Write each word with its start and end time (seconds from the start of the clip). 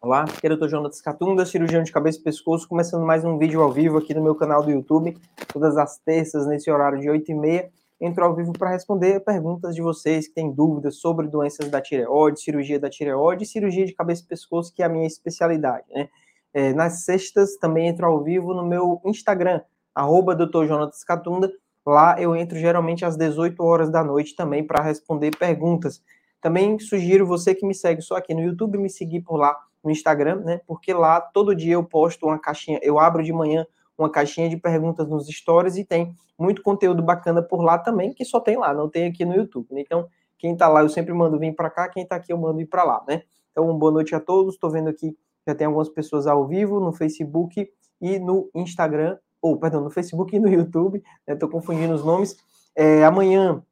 Olá, 0.00 0.24
aqui 0.24 0.44
é 0.44 0.52
o 0.52 0.56
Dr. 0.56 0.66
Jonas 0.66 1.00
Catunda, 1.00 1.46
cirurgião 1.46 1.84
de 1.84 1.92
cabeça 1.92 2.18
e 2.18 2.22
pescoço, 2.22 2.66
começando 2.68 3.06
mais 3.06 3.24
um 3.24 3.38
vídeo 3.38 3.62
ao 3.62 3.70
vivo 3.70 3.98
aqui 3.98 4.12
no 4.12 4.20
meu 4.20 4.34
canal 4.34 4.60
do 4.60 4.72
YouTube, 4.72 5.16
todas 5.52 5.76
as 5.76 5.98
terças, 5.98 6.48
nesse 6.48 6.68
horário 6.68 6.98
de 6.98 7.06
8h30, 7.06 7.70
entro 8.00 8.24
ao 8.24 8.34
vivo 8.34 8.52
para 8.52 8.70
responder 8.70 9.20
perguntas 9.20 9.76
de 9.76 9.80
vocês 9.80 10.26
que 10.26 10.34
têm 10.34 10.50
dúvidas 10.50 10.96
sobre 10.96 11.28
doenças 11.28 11.70
da 11.70 11.80
tireoide, 11.80 12.40
cirurgia 12.40 12.80
da 12.80 12.90
tireoide 12.90 13.44
e 13.44 13.46
cirurgia 13.46 13.86
de 13.86 13.92
cabeça 13.92 14.22
e 14.24 14.26
pescoço, 14.26 14.74
que 14.74 14.82
é 14.82 14.86
a 14.86 14.88
minha 14.88 15.06
especialidade, 15.06 15.86
né? 15.94 16.08
É, 16.52 16.72
nas 16.74 17.04
sextas 17.04 17.56
também 17.56 17.86
entro 17.86 18.04
ao 18.04 18.20
vivo 18.20 18.52
no 18.52 18.66
meu 18.66 19.00
Instagram, 19.04 19.60
arroba 19.94 20.34
Dr. 20.34 20.66
Jonas 20.66 21.04
Catunda, 21.04 21.52
lá 21.86 22.20
eu 22.20 22.34
entro 22.34 22.58
geralmente 22.58 23.04
às 23.04 23.16
18 23.16 23.62
horas 23.62 23.90
da 23.90 24.02
noite 24.02 24.34
também 24.34 24.66
para 24.66 24.82
responder 24.82 25.36
perguntas. 25.36 26.02
Também 26.42 26.78
sugiro 26.78 27.26
você 27.26 27.54
que 27.54 27.64
me 27.64 27.74
segue 27.74 28.02
só 28.02 28.16
aqui 28.16 28.34
no 28.34 28.42
YouTube, 28.42 28.76
me 28.76 28.90
seguir 28.90 29.22
por 29.22 29.36
lá 29.36 29.58
no 29.82 29.90
Instagram, 29.90 30.40
né? 30.40 30.60
Porque 30.66 30.92
lá 30.92 31.20
todo 31.20 31.56
dia 31.56 31.74
eu 31.74 31.84
posto 31.84 32.26
uma 32.26 32.38
caixinha, 32.38 32.78
eu 32.82 32.98
abro 32.98 33.22
de 33.22 33.32
manhã 33.32 33.66
uma 33.96 34.10
caixinha 34.10 34.48
de 34.50 34.56
perguntas 34.56 35.08
nos 35.08 35.26
stories 35.28 35.76
e 35.76 35.84
tem 35.84 36.14
muito 36.38 36.62
conteúdo 36.62 37.02
bacana 37.02 37.40
por 37.40 37.62
lá 37.62 37.78
também, 37.78 38.12
que 38.12 38.24
só 38.24 38.40
tem 38.40 38.56
lá, 38.58 38.74
não 38.74 38.88
tem 38.88 39.06
aqui 39.06 39.24
no 39.24 39.34
YouTube. 39.34 39.68
Né? 39.70 39.80
Então, 39.80 40.08
quem 40.36 40.56
tá 40.56 40.68
lá 40.68 40.82
eu 40.82 40.88
sempre 40.88 41.14
mando 41.14 41.38
vir 41.38 41.54
para 41.54 41.70
cá, 41.70 41.88
quem 41.88 42.04
tá 42.04 42.16
aqui 42.16 42.32
eu 42.32 42.36
mando 42.36 42.60
ir 42.60 42.66
para 42.66 42.82
lá, 42.82 43.02
né? 43.06 43.22
Então, 43.52 43.78
boa 43.78 43.92
noite 43.92 44.14
a 44.14 44.20
todos. 44.20 44.54
Estou 44.54 44.70
vendo 44.70 44.88
aqui 44.88 45.16
já 45.46 45.54
tem 45.54 45.66
algumas 45.66 45.88
pessoas 45.88 46.26
ao 46.26 46.46
vivo 46.46 46.80
no 46.80 46.92
Facebook 46.92 47.68
e 48.00 48.18
no 48.18 48.48
Instagram, 48.54 49.18
ou 49.40 49.58
perdão, 49.58 49.80
no 49.80 49.90
Facebook 49.90 50.34
e 50.34 50.38
no 50.38 50.48
YouTube. 50.48 51.02
Né? 51.26 51.36
confundindo 51.36 51.94
os 51.94 52.04
nomes. 52.04 52.36
É, 52.74 53.04
amanhã, 53.04 53.62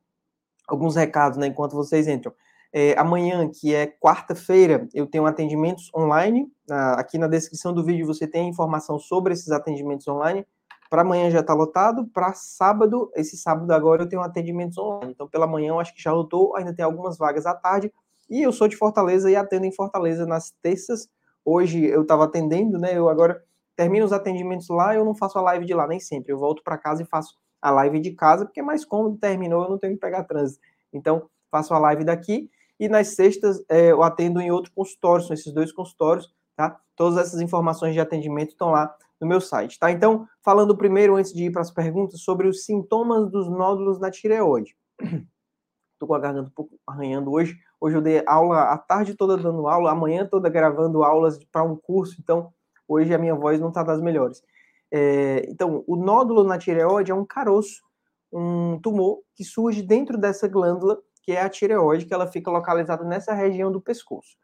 alguns 0.66 0.96
recados, 0.96 1.38
né? 1.38 1.46
Enquanto 1.46 1.74
vocês 1.74 2.06
entram. 2.08 2.32
É, 2.72 2.96
amanhã, 2.96 3.50
que 3.50 3.74
é 3.74 3.86
quarta-feira, 3.86 4.88
eu 4.94 5.06
tenho 5.06 5.26
atendimentos 5.26 5.90
online. 5.94 6.50
aqui 6.96 7.18
na 7.18 7.26
descrição 7.26 7.72
do 7.72 7.84
vídeo 7.84 8.06
você 8.06 8.26
tem 8.26 8.48
informação 8.48 8.98
sobre 8.98 9.32
esses 9.32 9.50
atendimentos 9.50 10.06
online. 10.06 10.46
Para 10.88 11.02
amanhã 11.02 11.30
já 11.30 11.40
está 11.40 11.52
lotado. 11.52 12.06
Para 12.06 12.32
sábado, 12.32 13.10
esse 13.14 13.36
sábado 13.36 13.70
agora 13.72 14.02
eu 14.02 14.08
tenho 14.08 14.22
atendimentos 14.22 14.78
online. 14.78 15.12
Então, 15.12 15.28
pela 15.28 15.46
manhã 15.46 15.70
eu 15.70 15.80
acho 15.80 15.94
que 15.94 16.02
já 16.02 16.12
lotou. 16.12 16.56
Ainda 16.56 16.74
tem 16.74 16.84
algumas 16.84 17.18
vagas 17.18 17.46
à 17.46 17.54
tarde. 17.54 17.92
E 18.28 18.42
eu 18.42 18.52
sou 18.52 18.68
de 18.68 18.76
Fortaleza 18.76 19.30
e 19.30 19.36
atendo 19.36 19.66
em 19.66 19.72
Fortaleza 19.72 20.24
nas 20.24 20.52
terças. 20.62 21.08
Hoje 21.44 21.84
eu 21.84 22.02
estava 22.02 22.24
atendendo, 22.24 22.78
né? 22.78 22.96
Eu 22.96 23.08
agora 23.08 23.42
termino 23.76 24.04
os 24.04 24.12
atendimentos 24.12 24.68
lá. 24.68 24.94
Eu 24.94 25.04
não 25.04 25.14
faço 25.14 25.38
a 25.38 25.42
live 25.42 25.64
de 25.64 25.74
lá, 25.74 25.86
nem 25.86 25.98
sempre. 25.98 26.32
Eu 26.32 26.38
volto 26.38 26.62
para 26.62 26.78
casa 26.78 27.02
e 27.02 27.06
faço 27.06 27.36
a 27.60 27.70
live 27.70 28.00
de 28.00 28.12
casa, 28.12 28.44
porque 28.44 28.60
é 28.60 28.62
mais 28.62 28.84
cômodo. 28.84 29.16
Terminou, 29.18 29.64
eu 29.64 29.70
não 29.70 29.78
tenho 29.78 29.94
que 29.94 30.00
pegar 30.00 30.24
trânsito. 30.24 30.60
Então, 30.92 31.28
faço 31.50 31.74
a 31.74 31.78
live 31.78 32.04
daqui 32.04 32.48
e 32.80 32.88
nas 32.88 33.08
sextas 33.08 33.62
é, 33.68 33.92
eu 33.92 34.02
atendo 34.02 34.40
em 34.40 34.50
outro 34.50 34.72
consultório, 34.72 35.22
são 35.22 35.34
esses 35.34 35.52
dois 35.52 35.70
consultórios, 35.70 36.34
tá? 36.56 36.80
Todas 36.96 37.18
essas 37.18 37.38
informações 37.42 37.92
de 37.92 38.00
atendimento 38.00 38.52
estão 38.52 38.70
lá 38.70 38.96
no 39.20 39.28
meu 39.28 39.38
site, 39.38 39.78
tá? 39.78 39.90
Então, 39.90 40.26
falando 40.42 40.74
primeiro, 40.74 41.16
antes 41.16 41.30
de 41.34 41.44
ir 41.44 41.52
para 41.52 41.60
as 41.60 41.70
perguntas, 41.70 42.22
sobre 42.22 42.48
os 42.48 42.64
sintomas 42.64 43.30
dos 43.30 43.50
nódulos 43.50 44.00
na 44.00 44.10
tireoide. 44.10 44.74
Estou 45.92 46.08
com 46.08 46.14
a 46.14 46.18
garganta 46.18 46.48
um 46.48 46.54
pouco 46.54 46.80
arranhando 46.86 47.30
hoje. 47.30 47.54
Hoje 47.78 47.96
eu 47.98 48.00
dei 48.00 48.24
aula 48.26 48.72
a 48.72 48.78
tarde 48.78 49.14
toda 49.14 49.36
dando 49.36 49.68
aula, 49.68 49.90
amanhã 49.90 50.26
toda 50.26 50.48
gravando 50.48 51.02
aulas 51.02 51.38
para 51.52 51.62
um 51.62 51.76
curso, 51.76 52.16
então 52.18 52.50
hoje 52.88 53.12
a 53.12 53.18
minha 53.18 53.34
voz 53.34 53.60
não 53.60 53.68
está 53.68 53.82
das 53.82 54.00
melhores. 54.00 54.42
É, 54.90 55.44
então, 55.50 55.84
o 55.86 55.96
nódulo 55.96 56.44
na 56.44 56.56
tireoide 56.56 57.12
é 57.12 57.14
um 57.14 57.26
caroço, 57.26 57.82
um 58.32 58.80
tumor 58.80 59.20
que 59.34 59.44
surge 59.44 59.82
dentro 59.82 60.16
dessa 60.16 60.48
glândula 60.48 60.98
que 61.22 61.32
é 61.32 61.42
a 61.42 61.48
tireoide, 61.48 62.06
que 62.06 62.14
ela 62.14 62.26
fica 62.26 62.50
localizada 62.50 63.04
nessa 63.04 63.34
região 63.34 63.70
do 63.70 63.80
pescoço. 63.80 64.36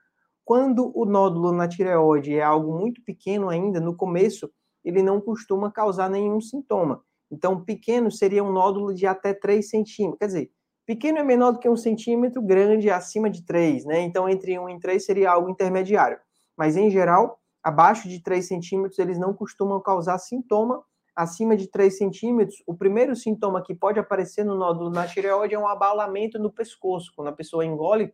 Quando 0.44 0.92
o 0.94 1.04
nódulo 1.04 1.52
na 1.52 1.66
tireoide 1.66 2.36
é 2.36 2.42
algo 2.42 2.78
muito 2.78 3.02
pequeno 3.02 3.48
ainda, 3.48 3.80
no 3.80 3.96
começo, 3.96 4.50
ele 4.84 5.02
não 5.02 5.20
costuma 5.20 5.72
causar 5.72 6.08
nenhum 6.08 6.40
sintoma. 6.40 7.02
Então, 7.30 7.60
pequeno 7.64 8.10
seria 8.10 8.44
um 8.44 8.52
nódulo 8.52 8.94
de 8.94 9.06
até 9.06 9.34
3 9.34 9.68
centímetros. 9.68 10.18
Quer 10.18 10.26
dizer, 10.26 10.50
pequeno 10.86 11.18
é 11.18 11.24
menor 11.24 11.52
do 11.52 11.58
que 11.58 11.68
um 11.68 11.76
centímetro, 11.76 12.40
grande 12.40 12.88
é 12.88 12.92
acima 12.92 13.28
de 13.28 13.44
3, 13.44 13.84
né? 13.84 14.00
Então, 14.00 14.28
entre 14.28 14.56
1 14.56 14.68
e 14.68 14.78
3 14.78 15.04
seria 15.04 15.32
algo 15.32 15.50
intermediário. 15.50 16.18
Mas, 16.56 16.76
em 16.76 16.88
geral, 16.88 17.40
abaixo 17.62 18.08
de 18.08 18.22
3 18.22 18.46
centímetros, 18.46 18.98
eles 19.00 19.18
não 19.18 19.34
costumam 19.34 19.80
causar 19.80 20.18
sintoma, 20.18 20.82
acima 21.16 21.56
de 21.56 21.66
3 21.66 21.96
centímetros, 21.96 22.62
o 22.66 22.74
primeiro 22.74 23.16
sintoma 23.16 23.62
que 23.62 23.74
pode 23.74 23.98
aparecer 23.98 24.44
no 24.44 24.54
nódulo 24.54 24.90
na 24.90 25.06
tireoide 25.06 25.54
é 25.54 25.58
um 25.58 25.66
abalamento 25.66 26.38
no 26.38 26.52
pescoço. 26.52 27.10
Quando 27.16 27.28
a 27.28 27.32
pessoa 27.32 27.64
engole, 27.64 28.12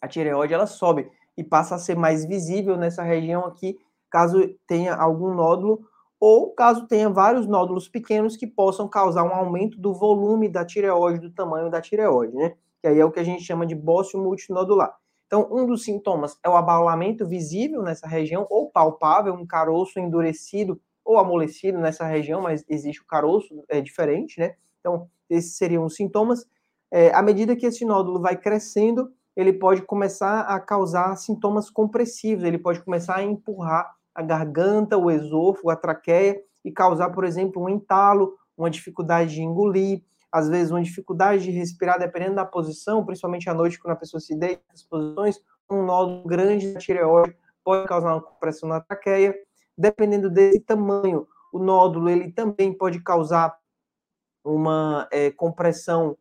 a 0.00 0.06
tireoide 0.06 0.54
ela 0.54 0.66
sobe 0.66 1.10
e 1.36 1.42
passa 1.42 1.74
a 1.74 1.78
ser 1.78 1.96
mais 1.96 2.24
visível 2.24 2.76
nessa 2.76 3.02
região 3.02 3.44
aqui, 3.44 3.76
caso 4.08 4.48
tenha 4.66 4.94
algum 4.94 5.34
nódulo 5.34 5.84
ou 6.20 6.54
caso 6.54 6.86
tenha 6.86 7.10
vários 7.10 7.48
nódulos 7.48 7.88
pequenos 7.88 8.36
que 8.36 8.46
possam 8.46 8.88
causar 8.88 9.24
um 9.24 9.34
aumento 9.34 9.78
do 9.80 9.92
volume 9.92 10.48
da 10.48 10.64
tireoide, 10.64 11.18
do 11.18 11.34
tamanho 11.34 11.68
da 11.68 11.80
tireoide, 11.80 12.34
né? 12.34 12.54
Que 12.80 12.86
aí 12.86 13.00
é 13.00 13.04
o 13.04 13.10
que 13.10 13.18
a 13.18 13.24
gente 13.24 13.42
chama 13.42 13.66
de 13.66 13.74
bócio 13.74 14.22
multinodular. 14.22 14.94
Então, 15.26 15.48
um 15.50 15.66
dos 15.66 15.82
sintomas 15.82 16.38
é 16.44 16.48
o 16.48 16.56
abalamento 16.56 17.26
visível 17.26 17.82
nessa 17.82 18.06
região 18.06 18.46
ou 18.48 18.70
palpável, 18.70 19.34
um 19.34 19.44
caroço 19.44 19.98
endurecido 19.98 20.80
ou 21.04 21.18
amolecido 21.18 21.78
nessa 21.78 22.06
região, 22.06 22.40
mas 22.40 22.64
existe 22.68 23.02
o 23.02 23.06
caroço, 23.06 23.62
é 23.68 23.80
diferente, 23.80 24.38
né? 24.40 24.54
Então, 24.80 25.08
esses 25.28 25.56
seriam 25.56 25.84
os 25.84 25.94
sintomas. 25.94 26.46
É, 26.90 27.12
à 27.14 27.20
medida 27.22 27.56
que 27.56 27.66
esse 27.66 27.84
nódulo 27.84 28.20
vai 28.20 28.36
crescendo, 28.36 29.12
ele 29.36 29.52
pode 29.52 29.82
começar 29.82 30.42
a 30.42 30.60
causar 30.60 31.16
sintomas 31.16 31.68
compressivos, 31.68 32.44
ele 32.44 32.58
pode 32.58 32.80
começar 32.82 33.16
a 33.16 33.22
empurrar 33.22 33.94
a 34.14 34.22
garganta, 34.22 34.96
o 34.96 35.10
esôfago, 35.10 35.70
a 35.70 35.76
traqueia 35.76 36.40
e 36.64 36.70
causar, 36.70 37.10
por 37.10 37.24
exemplo, 37.24 37.62
um 37.62 37.68
entalo, 37.68 38.36
uma 38.56 38.70
dificuldade 38.70 39.34
de 39.34 39.42
engolir, 39.42 40.02
às 40.30 40.48
vezes 40.48 40.70
uma 40.70 40.82
dificuldade 40.82 41.44
de 41.44 41.50
respirar, 41.50 41.98
dependendo 41.98 42.36
da 42.36 42.44
posição, 42.44 43.04
principalmente 43.04 43.50
à 43.50 43.54
noite, 43.54 43.78
quando 43.78 43.92
a 43.92 43.96
pessoa 43.96 44.20
se 44.20 44.36
deita, 44.36 44.62
as 44.72 44.82
posições, 44.82 45.40
um 45.70 45.84
nódulo 45.84 46.24
grande 46.24 46.72
na 46.72 46.78
tireoide 46.78 47.36
pode 47.64 47.88
causar 47.88 48.12
uma 48.12 48.20
compressão 48.20 48.68
na 48.68 48.80
traqueia, 48.80 49.34
dependendo 49.76 50.30
desse 50.30 50.60
tamanho, 50.60 51.26
o 51.52 51.58
nódulo 51.58 52.08
ele 52.08 52.32
também 52.32 52.72
pode 52.72 53.00
causar 53.00 53.56
uma 54.44 55.08
é, 55.10 55.30
compressão. 55.30 56.16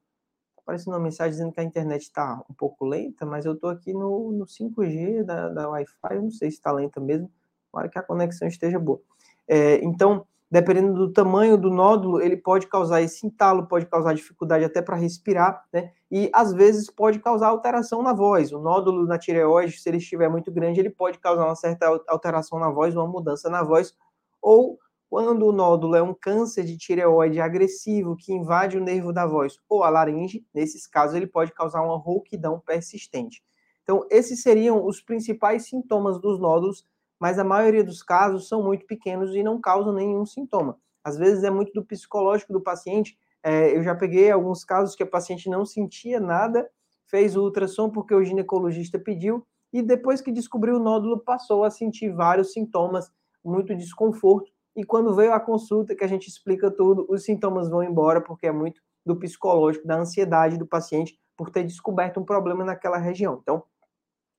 Apareceu 0.58 0.94
uma 0.94 1.00
mensagem 1.00 1.32
dizendo 1.32 1.52
que 1.52 1.60
a 1.60 1.64
internet 1.64 2.04
está 2.04 2.42
um 2.50 2.54
pouco 2.54 2.86
lenta, 2.86 3.26
mas 3.26 3.46
eu 3.46 3.54
estou 3.54 3.70
aqui 3.70 3.94
no, 3.94 4.32
no 4.32 4.46
5G 4.46 5.24
da, 5.24 5.50
da 5.50 5.70
Wi-Fi, 5.70 6.16
não 6.16 6.32
sei 6.32 6.50
se 6.50 6.58
está 6.58 6.72
lenta 6.72 7.00
mesmo, 7.00 7.30
para 7.72 7.90
que 7.90 8.00
a 8.00 8.04
conexão 8.04 8.48
esteja 8.48 8.80
boa. 8.80 9.02
É, 9.48 9.84
então, 9.84 10.26
dependendo 10.54 10.94
do 10.94 11.12
tamanho 11.12 11.58
do 11.58 11.72
nódulo, 11.72 12.22
ele 12.22 12.38
pode 12.38 12.68
causar 12.68 13.02
esse 13.02 13.26
entalo, 13.26 13.68
pode 13.68 13.88
causar 13.88 14.14
dificuldade 14.14 14.64
até 14.64 14.84
para 14.84 14.96
respirar, 14.96 15.66
né? 15.74 15.92
E 16.12 16.30
às 16.32 16.54
vezes 16.54 16.92
pode 16.92 17.18
causar 17.18 17.48
alteração 17.48 18.04
na 18.04 18.14
voz. 18.14 18.54
O 18.54 18.60
nódulo 18.60 19.08
na 19.08 19.18
tireoide, 19.18 19.80
se 19.80 19.90
ele 19.90 19.98
estiver 19.98 20.30
muito 20.30 20.52
grande, 20.52 20.80
ele 20.80 20.92
pode 20.92 21.18
causar 21.18 21.46
uma 21.46 21.56
certa 21.56 21.88
alteração 22.08 22.60
na 22.60 22.70
voz, 22.70 22.96
uma 22.96 23.08
mudança 23.08 23.50
na 23.50 23.64
voz, 23.64 23.96
ou 24.40 24.78
quando 25.10 25.48
o 25.48 25.52
nódulo 25.52 25.96
é 25.96 26.04
um 26.04 26.14
câncer 26.14 26.66
de 26.66 26.78
tireoide 26.78 27.42
agressivo 27.42 28.16
que 28.16 28.32
invade 28.32 28.78
o 28.78 28.84
nervo 28.84 29.12
da 29.12 29.26
voz 29.26 29.58
ou 29.68 29.84
a 29.84 29.90
laringe, 29.90 30.46
nesses 30.54 30.86
casos 30.86 31.16
ele 31.16 31.26
pode 31.26 31.52
causar 31.52 31.82
uma 31.82 31.98
rouquidão 31.98 32.60
persistente. 32.60 33.44
Então, 33.82 34.06
esses 34.12 34.44
seriam 34.44 34.86
os 34.86 35.02
principais 35.02 35.68
sintomas 35.68 36.22
dos 36.22 36.40
nódulos 36.40 36.86
mas 37.24 37.40
a 37.40 37.44
maioria 37.46 37.86
dos 37.86 38.04
casos 38.04 38.50
são 38.50 38.62
muito 38.62 38.86
pequenos 38.86 39.34
e 39.34 39.42
não 39.42 39.58
causam 39.58 39.94
nenhum 39.94 40.26
sintoma. 40.26 40.78
Às 41.02 41.18
vezes 41.18 41.46
é 41.46 41.50
muito 41.50 41.72
do 41.72 41.82
psicológico 41.82 42.52
do 42.52 42.60
paciente. 42.60 43.18
É, 43.42 43.78
eu 43.78 43.82
já 43.82 43.96
peguei 43.96 44.30
alguns 44.30 44.66
casos 44.66 44.94
que 44.94 45.04
a 45.04 45.08
paciente 45.08 45.50
não 45.50 45.66
sentia 45.66 46.20
nada, 46.20 46.70
fez 47.08 47.38
o 47.38 47.44
ultrassom 47.44 47.90
porque 47.90 48.14
o 48.14 48.22
ginecologista 48.26 49.00
pediu, 49.00 49.48
e 49.72 49.82
depois 49.82 50.20
que 50.20 50.34
descobriu 50.34 50.76
o 50.76 50.80
nódulo, 50.80 51.18
passou 51.18 51.64
a 51.64 51.72
sentir 51.72 52.12
vários 52.12 52.52
sintomas, 52.52 53.10
muito 53.42 53.74
desconforto. 53.74 54.52
E 54.76 54.84
quando 54.84 55.16
veio 55.16 55.32
a 55.32 55.40
consulta, 55.40 55.96
que 55.96 56.04
a 56.04 56.08
gente 56.08 56.28
explica 56.28 56.70
tudo, 56.70 57.06
os 57.08 57.24
sintomas 57.24 57.70
vão 57.70 57.82
embora, 57.82 58.20
porque 58.20 58.48
é 58.48 58.52
muito 58.52 58.82
do 59.06 59.16
psicológico, 59.16 59.88
da 59.88 59.96
ansiedade 59.96 60.58
do 60.58 60.68
paciente 60.68 61.18
por 61.38 61.50
ter 61.50 61.64
descoberto 61.64 62.20
um 62.20 62.26
problema 62.26 62.66
naquela 62.66 62.98
região. 62.98 63.40
Então, 63.42 63.64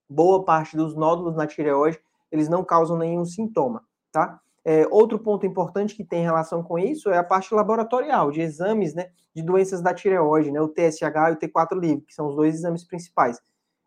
boa 0.07 0.45
parte 0.45 0.77
dos 0.77 0.95
nódulos 0.95 1.35
na 1.35 1.47
tireoide 1.47 1.99
eles 2.35 2.49
não 2.49 2.65
causam 2.65 2.99
nenhum 2.99 3.25
sintoma, 3.25 3.83
tá? 4.11 4.41
É, 4.65 4.87
outro 4.91 5.19
ponto 5.19 5.47
importante 5.47 5.95
que 5.95 6.05
tem 6.05 6.25
relação 6.25 6.63
com 6.63 6.77
isso 6.79 7.11
é 7.11 7.17
a 7.17 7.23
parte 7.23 7.55
laboratorial, 7.55 8.33
de 8.33 8.41
exames, 8.41 8.93
né, 8.93 9.11
de 9.35 9.43
doenças 9.43 9.81
da 9.81 9.95
tireoide, 9.95 10.51
né, 10.51 10.61
o 10.61 10.69
TSH 10.69 11.03
e 11.03 11.33
o 11.33 11.37
T4 11.37 11.79
livre, 11.79 12.05
que 12.05 12.15
são 12.15 12.27
os 12.27 12.35
dois 12.35 12.57
exames 12.57 12.85
principais. 12.85 13.39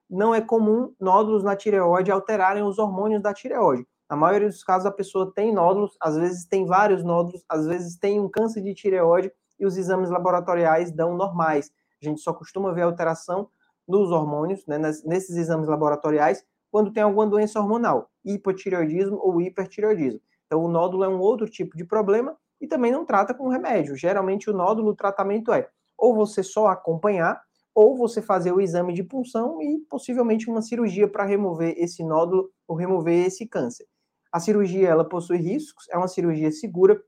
Não 0.10 0.34
é 0.34 0.40
comum 0.40 0.94
nódulos 0.98 1.44
na 1.44 1.56
tireoide 1.58 2.10
alterarem 2.10 2.64
os 2.64 2.80
hormônios 2.80 3.22
da 3.22 3.34
tireoide. 3.34 3.86
Na 4.10 4.16
maioria 4.16 4.48
dos 4.48 4.64
casos, 4.64 4.86
a 4.86 4.92
pessoa 4.92 5.34
tem 5.36 5.54
nódulos, 5.54 5.98
às 6.00 6.16
vezes 6.16 6.46
tem 6.46 6.66
vários 6.66 7.04
nódulos, 7.04 7.44
às 7.50 7.68
vezes 7.68 7.98
tem 7.98 8.20
um 8.22 8.30
câncer 8.30 8.62
de 8.62 8.74
tireoide 8.74 9.30
e 9.60 9.66
os 9.66 9.76
exames 9.78 10.10
laboratoriais 10.10 10.92
dão 10.92 11.18
normais. 11.18 11.70
A 12.02 12.06
gente 12.06 12.22
só 12.22 12.32
costuma 12.34 12.72
ver 12.72 12.84
alteração 12.84 13.50
nos 13.86 14.12
hormônios, 14.12 14.66
né, 14.66 14.78
nesses 14.78 15.36
exames 15.36 15.68
laboratoriais, 15.68 16.46
quando 16.72 16.92
tem 16.92 17.02
alguma 17.02 17.26
doença 17.26 17.60
hormonal, 17.60 18.10
hipotireoidismo 18.28 19.18
ou 19.22 19.42
hipertireoidismo. 19.42 20.22
Então, 20.46 20.64
o 20.64 20.68
nódulo 20.68 21.04
é 21.04 21.08
um 21.08 21.20
outro 21.20 21.48
tipo 21.48 21.76
de 21.76 21.84
problema 21.84 22.38
e 22.60 22.68
também 22.68 22.92
não 22.92 23.06
trata 23.06 23.34
com 23.34 23.48
remédio. 23.50 23.96
Geralmente, 23.96 24.50
o 24.50 24.54
nódulo, 24.54 24.92
o 24.92 24.96
tratamento 24.96 25.52
é 25.52 25.70
ou 25.98 26.16
você 26.16 26.44
só 26.44 26.68
acompanhar, 26.68 27.42
ou 27.74 27.96
você 27.96 28.22
fazer 28.22 28.52
o 28.52 28.62
exame 28.62 28.94
de 28.94 29.04
punção 29.04 29.62
e 29.62 29.80
possivelmente 29.90 30.50
uma 30.50 30.62
cirurgia 30.62 31.08
para 31.08 31.26
remover 31.26 31.76
esse 31.78 32.04
nódulo 32.04 32.50
ou 32.68 32.76
remover 32.76 33.26
esse 33.26 33.46
câncer. 33.46 33.86
A 34.32 34.40
cirurgia, 34.40 34.90
ela 34.90 35.08
possui 35.08 35.38
riscos, 35.38 35.86
é 35.90 35.98
uma 35.98 36.08
cirurgia 36.08 36.52
segura, 36.52 37.02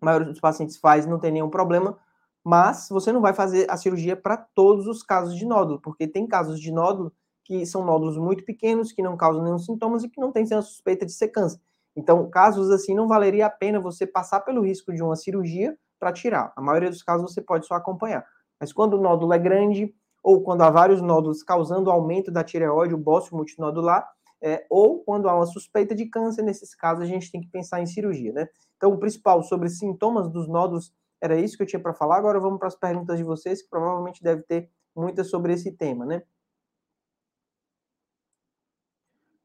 a 0.00 0.04
maioria 0.04 0.28
dos 0.28 0.40
pacientes 0.40 0.76
faz, 0.76 1.06
não 1.06 1.18
tem 1.18 1.32
nenhum 1.32 1.50
problema, 1.50 1.98
mas 2.44 2.88
você 2.88 3.12
não 3.12 3.20
vai 3.20 3.34
fazer 3.34 3.68
a 3.70 3.76
cirurgia 3.76 4.16
para 4.16 4.36
todos 4.36 4.86
os 4.86 5.02
casos 5.02 5.36
de 5.36 5.44
nódulo, 5.44 5.80
porque 5.80 6.06
tem 6.06 6.26
casos 6.26 6.60
de 6.60 6.70
nódulo 6.72 7.12
que 7.48 7.64
são 7.64 7.82
nódulos 7.82 8.18
muito 8.18 8.44
pequenos, 8.44 8.92
que 8.92 9.02
não 9.02 9.16
causam 9.16 9.42
nenhum 9.42 9.58
sintomas 9.58 10.04
e 10.04 10.08
que 10.10 10.20
não 10.20 10.30
tem 10.30 10.44
a 10.52 10.60
suspeita 10.60 11.06
de 11.06 11.12
ser 11.12 11.28
câncer. 11.28 11.58
Então, 11.96 12.28
casos 12.28 12.70
assim, 12.70 12.94
não 12.94 13.08
valeria 13.08 13.46
a 13.46 13.50
pena 13.50 13.80
você 13.80 14.06
passar 14.06 14.40
pelo 14.40 14.60
risco 14.60 14.92
de 14.92 15.02
uma 15.02 15.16
cirurgia 15.16 15.74
para 15.98 16.12
tirar. 16.12 16.52
A 16.54 16.60
maioria 16.60 16.90
dos 16.90 17.02
casos 17.02 17.32
você 17.32 17.40
pode 17.40 17.66
só 17.66 17.74
acompanhar. 17.74 18.22
Mas 18.60 18.70
quando 18.70 18.98
o 18.98 19.00
nódulo 19.00 19.32
é 19.32 19.38
grande, 19.38 19.94
ou 20.22 20.42
quando 20.42 20.60
há 20.60 20.68
vários 20.68 21.00
nódulos 21.00 21.42
causando 21.42 21.90
aumento 21.90 22.30
da 22.30 22.44
tireoide, 22.44 22.94
o 22.94 22.98
bócio 22.98 23.34
multinodular, 23.34 24.06
é, 24.42 24.66
ou 24.68 25.02
quando 25.02 25.26
há 25.26 25.34
uma 25.34 25.46
suspeita 25.46 25.94
de 25.94 26.04
câncer, 26.04 26.42
nesses 26.42 26.74
casos 26.74 27.04
a 27.04 27.06
gente 27.06 27.32
tem 27.32 27.40
que 27.40 27.48
pensar 27.48 27.80
em 27.80 27.86
cirurgia, 27.86 28.32
né? 28.32 28.46
Então, 28.76 28.92
o 28.92 28.98
principal 28.98 29.42
sobre 29.42 29.70
sintomas 29.70 30.28
dos 30.28 30.46
nódulos 30.46 30.92
era 31.18 31.34
isso 31.40 31.56
que 31.56 31.62
eu 31.62 31.66
tinha 31.66 31.80
para 31.80 31.94
falar. 31.94 32.18
Agora 32.18 32.38
vamos 32.38 32.58
para 32.58 32.68
as 32.68 32.76
perguntas 32.76 33.16
de 33.16 33.24
vocês, 33.24 33.62
que 33.62 33.70
provavelmente 33.70 34.22
deve 34.22 34.42
ter 34.42 34.68
muitas 34.94 35.30
sobre 35.30 35.54
esse 35.54 35.72
tema, 35.72 36.04
né? 36.04 36.22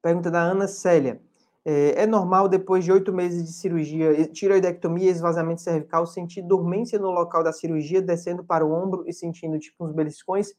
Pergunta 0.04 0.30
da 0.30 0.42
Ana 0.42 0.68
Célia. 0.68 1.22
É, 1.64 2.04
é 2.04 2.06
normal, 2.06 2.50
depois 2.50 2.84
de 2.84 2.92
oito 2.92 3.14
meses 3.14 3.46
de 3.46 3.54
cirurgia, 3.54 4.28
tiroidectomia 4.28 5.06
e 5.06 5.08
esvaziamento 5.08 5.62
cervical, 5.62 6.06
sentir 6.06 6.42
dormência 6.42 7.00
no 7.00 7.10
local 7.10 7.42
da 7.42 7.54
cirurgia, 7.54 8.02
descendo 8.02 8.44
para 8.44 8.66
o 8.66 8.74
ombro 8.74 9.06
e 9.08 9.14
sentindo 9.14 9.58
tipo 9.58 9.86
uns 9.86 9.94
beliscões? 9.94 10.50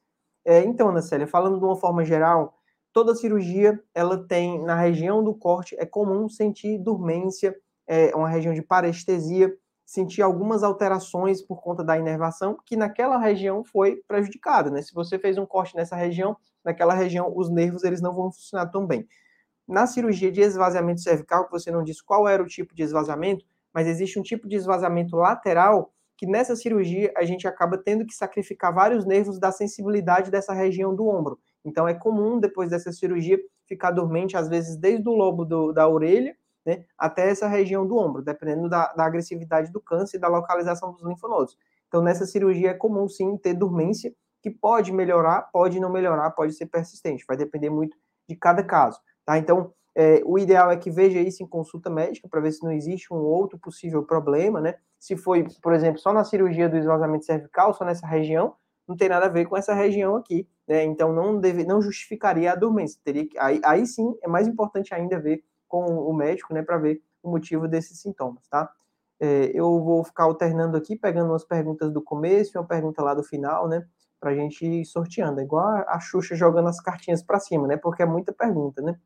É, 0.46 0.64
então, 0.64 0.88
Ana 0.88 1.02
Célia, 1.02 1.26
falando 1.26 1.58
de 1.58 1.64
uma 1.64 1.76
forma 1.76 2.02
geral, 2.06 2.54
toda 2.90 3.14
cirurgia, 3.14 3.78
ela 3.94 4.26
tem, 4.26 4.62
na 4.64 4.76
região 4.80 5.22
do 5.22 5.34
corte, 5.34 5.76
é 5.78 5.84
comum 5.84 6.26
sentir 6.26 6.78
dormência, 6.78 7.54
é 7.86 8.16
uma 8.16 8.30
região 8.30 8.54
de 8.54 8.62
parestesia, 8.62 9.54
sentir 9.84 10.22
algumas 10.22 10.62
alterações 10.62 11.42
por 11.42 11.60
conta 11.60 11.84
da 11.84 11.98
inervação, 11.98 12.56
que 12.64 12.76
naquela 12.78 13.18
região 13.18 13.62
foi 13.62 13.96
prejudicada, 14.08 14.70
né? 14.70 14.80
Se 14.80 14.94
você 14.94 15.18
fez 15.18 15.36
um 15.36 15.44
corte 15.44 15.76
nessa 15.76 15.96
região, 15.96 16.34
naquela 16.64 16.94
região, 16.94 17.30
os 17.36 17.50
nervos, 17.50 17.84
eles 17.84 18.00
não 18.00 18.14
vão 18.14 18.32
funcionar 18.32 18.70
tão 18.70 18.86
bem. 18.86 19.06
Na 19.66 19.86
cirurgia 19.86 20.30
de 20.30 20.40
esvaziamento 20.40 21.00
cervical, 21.00 21.46
que 21.46 21.52
você 21.52 21.70
não 21.70 21.82
disse 21.82 22.04
qual 22.04 22.28
era 22.28 22.42
o 22.42 22.46
tipo 22.46 22.74
de 22.74 22.82
esvaziamento, 22.82 23.44
mas 23.72 23.86
existe 23.86 24.18
um 24.18 24.22
tipo 24.22 24.46
de 24.46 24.56
esvaziamento 24.56 25.16
lateral 25.16 25.92
que 26.16 26.26
nessa 26.26 26.54
cirurgia 26.54 27.12
a 27.16 27.24
gente 27.24 27.46
acaba 27.48 27.76
tendo 27.76 28.06
que 28.06 28.14
sacrificar 28.14 28.72
vários 28.72 29.04
nervos 29.04 29.38
da 29.38 29.50
sensibilidade 29.50 30.30
dessa 30.30 30.52
região 30.52 30.94
do 30.94 31.08
ombro. 31.08 31.38
Então 31.64 31.88
é 31.88 31.94
comum 31.94 32.38
depois 32.38 32.70
dessa 32.70 32.92
cirurgia 32.92 33.38
ficar 33.66 33.90
dormente, 33.90 34.36
às 34.36 34.48
vezes 34.48 34.76
desde 34.76 35.08
o 35.08 35.12
lobo 35.12 35.44
do, 35.44 35.72
da 35.72 35.88
orelha 35.88 36.36
né, 36.64 36.84
até 36.96 37.28
essa 37.28 37.46
região 37.46 37.86
do 37.86 37.96
ombro, 37.96 38.22
dependendo 38.22 38.68
da, 38.68 38.92
da, 38.92 39.04
agressividade 39.04 39.70
do 39.70 39.80
câncer 39.80 40.16
e 40.16 40.20
da 40.20 40.28
localização 40.28 40.92
dos 40.92 41.02
linfonodos. 41.02 41.56
Então 41.88 42.02
nessa 42.02 42.26
cirurgia 42.26 42.70
é 42.70 42.74
comum 42.74 43.08
sim 43.08 43.36
ter 43.36 43.54
dormência, 43.54 44.14
que 44.42 44.50
pode 44.50 44.92
melhorar, 44.92 45.42
pode 45.52 45.80
não 45.80 45.90
melhorar, 45.90 46.30
pode 46.30 46.52
ser 46.52 46.66
persistente, 46.66 47.24
vai 47.26 47.36
depender 47.36 47.70
muito 47.70 47.96
de 48.28 48.36
cada 48.36 48.62
caso. 48.62 49.00
Tá? 49.24 49.38
Então, 49.38 49.72
é, 49.94 50.20
o 50.24 50.38
ideal 50.38 50.70
é 50.70 50.76
que 50.76 50.90
veja 50.90 51.20
isso 51.20 51.42
em 51.42 51.46
consulta 51.46 51.88
médica 51.88 52.28
para 52.28 52.40
ver 52.40 52.52
se 52.52 52.62
não 52.64 52.72
existe 52.72 53.12
um 53.12 53.18
outro 53.18 53.58
possível 53.58 54.02
problema, 54.02 54.60
né? 54.60 54.74
Se 54.98 55.16
foi, 55.16 55.46
por 55.62 55.72
exemplo, 55.72 56.00
só 56.00 56.12
na 56.12 56.24
cirurgia 56.24 56.68
do 56.68 56.76
esvaziamento 56.76 57.24
cervical, 57.24 57.72
só 57.72 57.84
nessa 57.84 58.06
região, 58.06 58.54
não 58.88 58.96
tem 58.96 59.08
nada 59.08 59.26
a 59.26 59.28
ver 59.28 59.46
com 59.46 59.56
essa 59.56 59.72
região 59.72 60.16
aqui, 60.16 60.48
né? 60.66 60.82
Então 60.84 61.12
não 61.12 61.38
deve, 61.38 61.64
não 61.64 61.80
justificaria 61.80 62.52
a 62.52 62.56
dormência. 62.56 63.00
Teria 63.04 63.26
que, 63.26 63.38
aí, 63.38 63.60
aí 63.64 63.86
sim 63.86 64.14
é 64.22 64.28
mais 64.28 64.48
importante 64.48 64.92
ainda 64.92 65.18
ver 65.18 65.44
com 65.68 65.84
o 65.84 66.12
médico, 66.12 66.52
né, 66.54 66.62
para 66.62 66.78
ver 66.78 67.02
o 67.22 67.30
motivo 67.30 67.66
desses 67.66 68.00
sintomas, 68.00 68.46
tá? 68.48 68.70
É, 69.18 69.50
eu 69.54 69.82
vou 69.82 70.04
ficar 70.04 70.24
alternando 70.24 70.76
aqui, 70.76 70.96
pegando 70.96 71.30
umas 71.30 71.44
perguntas 71.44 71.90
do 71.92 72.02
começo 72.02 72.52
e 72.54 72.58
uma 72.58 72.66
pergunta 72.66 73.02
lá 73.02 73.14
do 73.14 73.22
final, 73.22 73.68
né? 73.68 73.86
Para 74.20 74.30
a 74.30 74.34
gente 74.34 74.66
ir 74.66 74.84
sorteando. 74.84 75.40
É 75.40 75.44
igual 75.44 75.66
a 75.88 75.98
Xuxa 76.00 76.34
jogando 76.34 76.68
as 76.68 76.80
cartinhas 76.80 77.22
para 77.22 77.38
cima, 77.38 77.66
né? 77.66 77.76
Porque 77.76 78.02
é 78.02 78.06
muita 78.06 78.32
pergunta, 78.32 78.82
né? 78.82 78.98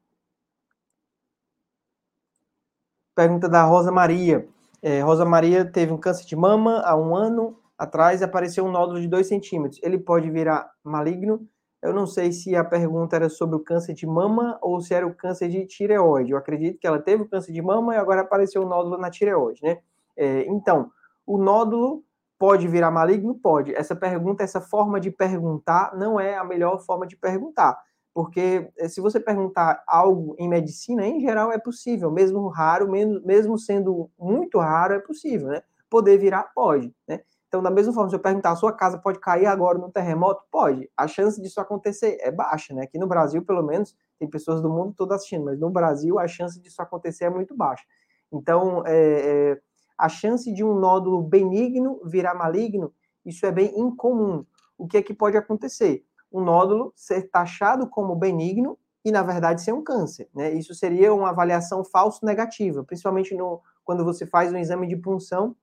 Pergunta 3.19 3.49
da 3.49 3.65
Rosa 3.65 3.91
Maria. 3.91 4.47
É, 4.81 5.01
Rosa 5.01 5.25
Maria 5.25 5.65
teve 5.65 5.93
um 5.93 5.99
câncer 5.99 6.25
de 6.25 6.37
mama 6.37 6.83
há 6.83 6.97
um 6.97 7.17
ano 7.17 7.59
atrás 7.77 8.21
e 8.21 8.25
apareceu 8.25 8.65
um 8.65 8.71
nódulo 8.71 9.01
de 9.01 9.09
2 9.09 9.27
centímetros. 9.27 9.81
Ele 9.83 9.99
pode 9.99 10.31
virar 10.31 10.71
maligno? 10.85 11.45
Eu 11.83 11.93
não 11.93 12.07
sei 12.07 12.31
se 12.31 12.55
a 12.55 12.63
pergunta 12.63 13.17
era 13.17 13.29
sobre 13.29 13.57
o 13.57 13.59
câncer 13.59 13.93
de 13.93 14.07
mama 14.07 14.57
ou 14.63 14.81
se 14.81 14.95
era 14.95 15.05
o 15.05 15.13
câncer 15.13 15.49
de 15.49 15.67
tireoide. 15.67 16.31
Eu 16.31 16.39
acredito 16.39 16.79
que 16.79 16.87
ela 16.87 17.01
teve 17.01 17.25
o 17.25 17.29
câncer 17.29 17.53
de 17.53 17.61
mama 17.61 17.97
e 17.97 17.99
agora 17.99 18.21
apareceu 18.21 18.63
um 18.63 18.69
nódulo 18.69 18.97
na 18.97 19.11
tireoide, 19.11 19.65
né? 19.65 19.79
É, 20.17 20.47
então, 20.47 20.89
o 21.27 21.39
nódulo 21.39 22.05
pode 22.39 22.69
virar 22.69 22.93
maligno? 22.93 23.35
Pode. 23.35 23.75
Essa 23.75 23.97
pergunta, 23.97 24.45
essa 24.45 24.61
forma 24.61 25.01
de 25.01 25.11
perguntar, 25.11 25.93
não 25.97 26.21
é 26.21 26.37
a 26.37 26.45
melhor 26.45 26.79
forma 26.79 27.05
de 27.05 27.17
perguntar. 27.17 27.77
Porque 28.19 28.69
eh, 28.77 28.89
se 28.89 29.01
você 29.01 29.21
perguntar 29.21 29.81
algo 29.87 30.35
em 30.41 30.49
medicina, 30.49 31.07
em 31.07 31.21
geral 31.21 31.53
é 31.53 31.59
possível, 31.59 32.11
mesmo 32.11 32.49
raro, 32.49 32.91
mesmo 32.91 33.57
sendo 33.57 34.11
muito 34.19 34.59
raro, 34.59 34.95
é 34.95 34.99
possível, 34.99 35.47
né? 35.47 35.63
Poder 35.89 36.19
virar, 36.19 36.51
pode, 36.53 36.93
né? 37.07 37.21
Então, 37.47 37.63
da 37.63 37.71
mesma 37.71 37.93
forma, 37.93 38.11
se 38.11 38.17
eu 38.17 38.19
perguntar, 38.19 38.51
a 38.51 38.57
sua 38.57 38.73
casa 38.73 38.99
pode 38.99 39.21
cair 39.21 39.47
agora 39.47 39.79
no 39.79 39.89
terremoto? 39.89 40.43
Pode. 40.51 40.91
A 40.97 41.07
chance 41.07 41.41
disso 41.41 41.61
acontecer 41.61 42.19
é 42.21 42.33
baixa, 42.33 42.75
né? 42.75 42.83
Aqui 42.83 42.99
no 42.99 43.07
Brasil, 43.07 43.41
pelo 43.45 43.63
menos, 43.63 43.95
tem 44.19 44.29
pessoas 44.29 44.61
do 44.61 44.69
mundo 44.69 44.93
todo 44.97 45.13
assistindo, 45.13 45.45
mas 45.45 45.61
no 45.61 45.71
Brasil 45.71 46.19
a 46.19 46.27
chance 46.27 46.61
disso 46.61 46.83
acontecer 46.83 47.27
é 47.27 47.31
muito 47.31 47.55
baixa. 47.55 47.85
Então, 48.33 48.83
é, 48.85 49.53
é, 49.53 49.61
a 49.97 50.09
chance 50.09 50.53
de 50.53 50.65
um 50.65 50.75
nódulo 50.75 51.23
benigno 51.23 52.01
virar 52.05 52.35
maligno, 52.35 52.93
isso 53.25 53.47
é 53.47 53.53
bem 53.53 53.79
incomum. 53.79 54.45
O 54.77 54.89
que 54.89 54.97
é 54.97 55.03
que 55.03 55.15
pode 55.15 55.37
acontecer? 55.37 56.05
Um 56.33 56.41
nódulo 56.41 56.93
ser 56.95 57.31
taxado 57.31 57.89
como 57.89 58.15
benigno 58.15 58.79
e, 59.05 59.11
na 59.11 59.23
verdade, 59.23 59.63
ser 59.63 59.73
um 59.73 59.83
câncer. 59.83 60.29
Né? 60.35 60.53
Isso 60.53 60.75
seria 60.75 61.15
uma 61.15 61.31
avaliação 61.31 61.85
falso 61.85 62.25
negativa, 62.25 62.85
principalmente 62.85 63.35
no, 63.35 63.63
quando 63.85 64.05
você 64.05 64.27
faz 64.27 64.53
um 64.53 64.59
exame 64.59 64.87
de 64.87 64.97
punção. 64.97 65.57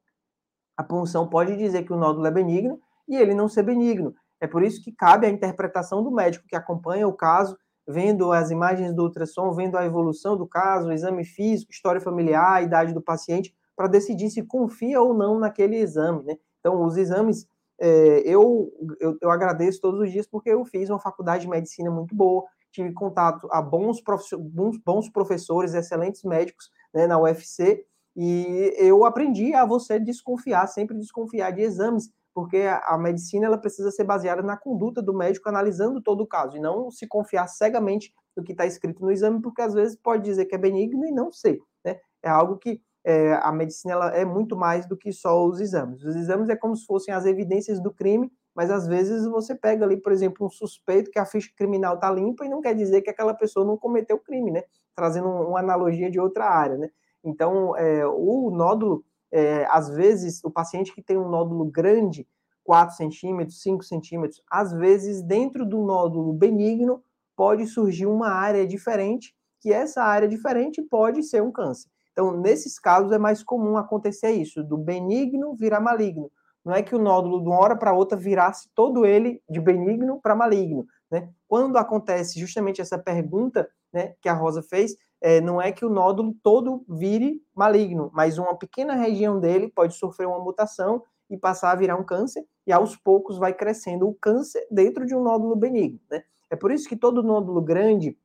A 0.76 0.84
punção 0.84 1.28
pode 1.28 1.56
dizer 1.56 1.84
que 1.84 1.94
o 1.94 1.98
nódulo 1.98 2.26
é 2.26 2.32
benigno 2.32 2.80
e 3.08 3.16
ele 3.16 3.34
não 3.34 3.48
ser 3.48 3.64
benigno. 3.64 4.16
É 4.42 4.48
por 4.48 4.64
isso 4.64 4.84
que 4.84 4.92
cabe 4.92 5.28
a 5.28 5.30
interpretação 5.30 6.04
do 6.04 6.12
médico 6.12 6.48
que 6.48 6.56
acompanha 6.56 7.08
o 7.08 7.14
caso, 7.14 7.58
vendo 7.88 8.32
as 8.32 8.50
imagens 8.50 8.94
do 8.94 9.04
ultrassom, 9.04 9.54
vendo 9.54 9.78
a 9.78 9.86
evolução 9.86 10.36
do 10.36 10.48
caso, 10.48 10.92
exame 10.92 11.24
físico, 11.24 11.72
história 11.72 12.02
familiar, 12.02 12.64
idade 12.64 12.94
do 12.94 13.02
paciente, 13.02 13.56
para 13.76 13.88
decidir 13.88 14.30
se 14.30 14.42
confia 14.44 15.02
ou 15.02 15.14
não 15.14 15.40
naquele 15.40 15.78
exame. 15.78 16.24
Né? 16.24 16.38
Então, 16.60 16.84
os 16.84 16.98
exames 16.98 17.48
é, 17.80 18.22
eu, 18.26 18.72
eu, 19.00 19.18
eu, 19.22 19.30
agradeço 19.30 19.82
todos 19.82 20.00
os 20.00 20.12
dias 20.12 20.26
porque 20.28 20.50
eu 20.50 20.64
fiz 20.66 20.90
uma 20.90 21.00
faculdade 21.00 21.44
de 21.44 21.50
medicina 21.50 21.92
muito 21.92 22.16
boa, 22.16 22.46
tive 22.72 22.94
contato 22.94 23.48
a 23.52 23.62
bons, 23.62 24.02
bons, 24.40 24.78
bons 24.78 25.10
professores, 25.10 25.74
excelentes 25.74 26.24
médicos 26.24 26.70
né, 26.94 27.08
na 27.08 27.20
UFC, 27.20 27.86
e 28.16 28.74
eu 28.78 29.04
aprendi 29.04 29.54
a 29.54 29.66
você 29.66 30.00
desconfiar, 30.00 30.68
sempre 30.68 30.98
desconfiar 30.98 31.52
de 31.52 31.62
exames, 31.62 32.10
porque 32.34 32.58
a, 32.58 32.80
a 32.80 32.98
medicina 32.98 33.46
ela 33.46 33.58
precisa 33.58 33.92
ser 33.92 34.06
baseada 34.06 34.42
na 34.42 34.56
conduta 34.56 35.02
do 35.02 35.14
médico 35.14 35.50
analisando 35.50 36.02
todo 36.02 36.22
o 36.22 36.28
caso, 36.28 36.56
e 36.56 36.62
não 36.62 36.90
se 36.90 37.08
confiar 37.08 37.48
cegamente 37.48 38.14
no 38.36 38.44
que 38.44 38.54
está 38.54 38.66
escrito 38.66 39.02
no 39.02 39.12
exame, 39.12 39.42
porque 39.42 39.62
às 39.62 39.74
vezes 39.74 39.98
pode 39.98 40.24
dizer 40.24 40.46
que 40.46 40.56
é 40.56 40.58
benigno 40.58 41.06
e 41.06 41.12
não 41.12 41.32
ser. 41.32 41.60
Né? 41.84 42.00
É 42.24 42.30
algo 42.30 42.58
que 42.58 42.82
é, 43.06 43.34
a 43.36 43.52
medicina 43.52 43.94
ela 43.94 44.10
é 44.10 44.26
muito 44.26 44.58
mais 44.58 44.88
do 44.88 44.98
que 44.98 45.14
só 45.14 45.46
os 45.46 45.62
exames. 45.62 46.04
Os 46.04 46.16
exames 46.16 46.50
é 46.50 46.56
como 46.56 46.76
se 46.76 46.88
fossem 46.88 47.14
as 47.14 47.24
evidências 47.26 47.80
do 47.80 47.94
crime, 47.94 48.32
mas 48.56 48.72
às 48.72 48.88
vezes 48.88 49.28
você 49.28 49.54
pega 49.54 49.86
ali, 49.86 49.96
por 49.96 50.12
exemplo, 50.12 50.48
um 50.48 50.50
suspeito 50.50 51.12
que 51.12 51.20
a 51.20 51.26
ficha 51.26 51.52
criminal 51.56 51.96
está 51.96 52.10
limpa 52.10 52.44
e 52.44 52.50
não 52.50 52.62
quer 52.62 52.74
dizer 52.74 53.04
que 53.04 53.10
aquela 53.10 53.36
pessoa 53.36 53.64
não 53.64 53.78
cometeu 53.78 54.18
crime, 54.18 54.50
né? 54.50 54.64
Trazendo 54.96 55.30
uma 55.30 55.60
analogia 55.60 56.10
de 56.10 56.20
outra 56.20 56.46
área, 56.46 56.78
né? 56.78 56.90
Então, 57.24 57.78
é, 57.78 58.08
o 58.08 58.50
nódulo, 58.50 59.06
é, 59.32 59.68
às 59.70 59.88
vezes, 59.90 60.44
o 60.44 60.50
paciente 60.50 60.92
que 60.92 61.02
tem 61.02 61.18
um 61.18 61.30
nódulo 61.30 61.66
grande, 61.66 62.28
4 62.64 62.96
centímetros, 62.96 63.62
5 63.62 63.84
centímetros, 63.84 64.42
às 64.50 64.74
vezes, 64.74 65.22
dentro 65.22 65.64
do 65.64 65.84
nódulo 65.84 66.34
benigno, 66.34 67.04
pode 67.36 67.68
surgir 67.68 68.08
uma 68.08 68.30
área 68.30 68.66
diferente, 68.66 69.36
que 69.60 69.72
essa 69.72 70.02
área 70.02 70.28
diferente 70.28 70.82
pode 70.82 71.22
ser 71.22 71.44
um 71.44 71.52
câncer. 71.52 71.90
Então, 72.16 72.32
nesses 72.32 72.80
casos, 72.80 73.12
é 73.12 73.18
mais 73.18 73.44
comum 73.44 73.76
acontecer 73.76 74.32
isso, 74.32 74.64
do 74.64 74.78
benigno 74.78 75.54
virar 75.54 75.82
maligno. 75.82 76.32
Não 76.64 76.74
é 76.74 76.82
que 76.82 76.96
o 76.96 76.98
nódulo, 76.98 77.42
de 77.42 77.50
uma 77.50 77.60
hora 77.60 77.76
para 77.76 77.92
outra, 77.92 78.18
virasse 78.18 78.70
todo 78.74 79.06
ele 79.06 79.44
de 79.50 79.60
benigno 79.60 80.22
para 80.22 80.34
maligno. 80.34 80.88
Né? 81.12 81.30
Quando 81.46 81.78
acontece 81.78 82.40
justamente 82.40 82.80
essa 82.80 82.98
pergunta 82.98 83.70
né, 83.92 84.16
que 84.22 84.30
a 84.30 84.34
Rosa 84.34 84.64
fez, 84.64 84.96
é, 85.20 85.42
não 85.42 85.62
é 85.62 85.74
que 85.74 85.84
o 85.84 85.90
nódulo 85.90 86.34
todo 86.42 86.86
vire 86.88 87.42
maligno, 87.54 88.10
mas 88.14 88.38
uma 88.38 88.56
pequena 88.56 88.96
região 88.96 89.38
dele 89.38 89.70
pode 89.76 89.96
sofrer 89.96 90.26
uma 90.26 90.40
mutação 90.40 91.04
e 91.30 91.38
passar 91.38 91.72
a 91.72 91.76
virar 91.76 91.98
um 91.98 92.04
câncer, 92.04 92.46
e 92.66 92.72
aos 92.72 92.96
poucos 92.96 93.38
vai 93.38 93.54
crescendo 93.54 94.08
o 94.08 94.14
câncer 94.14 94.66
dentro 94.72 95.06
de 95.06 95.14
um 95.14 95.22
nódulo 95.22 95.56
benigno. 95.56 96.00
Né? 96.10 96.24
É 96.50 96.56
por 96.56 96.72
isso 96.72 96.88
que 96.88 96.96
todo 96.96 97.22
nódulo 97.22 97.62
grande, 97.62 98.18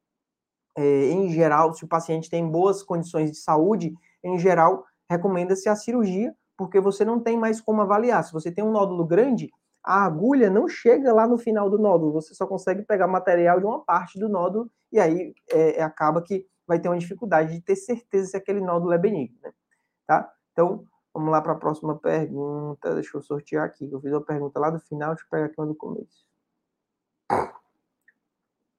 em 0.76 1.30
geral, 1.30 1.74
se 1.74 1.84
o 1.84 1.88
paciente 1.88 2.30
tem 2.30 2.48
boas 2.48 2.82
condições 2.82 3.30
de 3.30 3.38
saúde, 3.38 3.94
em 4.22 4.38
geral, 4.38 4.84
recomenda-se 5.08 5.68
a 5.68 5.76
cirurgia, 5.76 6.34
porque 6.56 6.80
você 6.80 7.04
não 7.04 7.20
tem 7.20 7.38
mais 7.38 7.60
como 7.60 7.82
avaliar. 7.82 8.22
Se 8.24 8.32
você 8.32 8.50
tem 8.50 8.64
um 8.64 8.70
nódulo 8.70 9.04
grande, 9.04 9.50
a 9.82 10.04
agulha 10.04 10.50
não 10.50 10.68
chega 10.68 11.12
lá 11.12 11.26
no 11.26 11.38
final 11.38 11.70
do 11.70 11.78
nódulo, 11.78 12.12
você 12.12 12.34
só 12.34 12.46
consegue 12.46 12.82
pegar 12.82 13.06
material 13.06 13.58
de 13.58 13.66
uma 13.66 13.80
parte 13.80 14.18
do 14.18 14.28
nódulo, 14.28 14.70
e 14.92 15.00
aí 15.00 15.34
é, 15.50 15.82
acaba 15.82 16.22
que 16.22 16.46
vai 16.66 16.78
ter 16.78 16.88
uma 16.88 16.98
dificuldade 16.98 17.52
de 17.52 17.60
ter 17.60 17.76
certeza 17.76 18.30
se 18.30 18.36
aquele 18.36 18.60
nódulo 18.60 18.92
é 18.92 18.98
benigno. 18.98 19.38
Né? 19.42 19.52
Tá? 20.06 20.30
Então, 20.52 20.84
Vamos 21.12 21.32
lá 21.32 21.42
para 21.42 21.52
a 21.52 21.56
próxima 21.56 21.98
pergunta. 21.98 22.94
Deixa 22.94 23.16
eu 23.16 23.22
sortear 23.22 23.64
aqui. 23.66 23.90
Eu 23.90 24.00
fiz 24.00 24.12
uma 24.12 24.24
pergunta 24.24 24.58
lá 24.60 24.70
do 24.70 24.80
final, 24.80 25.10
deixa 25.10 25.24
eu 25.24 25.30
pegar 25.30 25.46
aqui 25.46 25.54
uma 25.58 25.66
do 25.66 25.74
começo. 25.74 26.24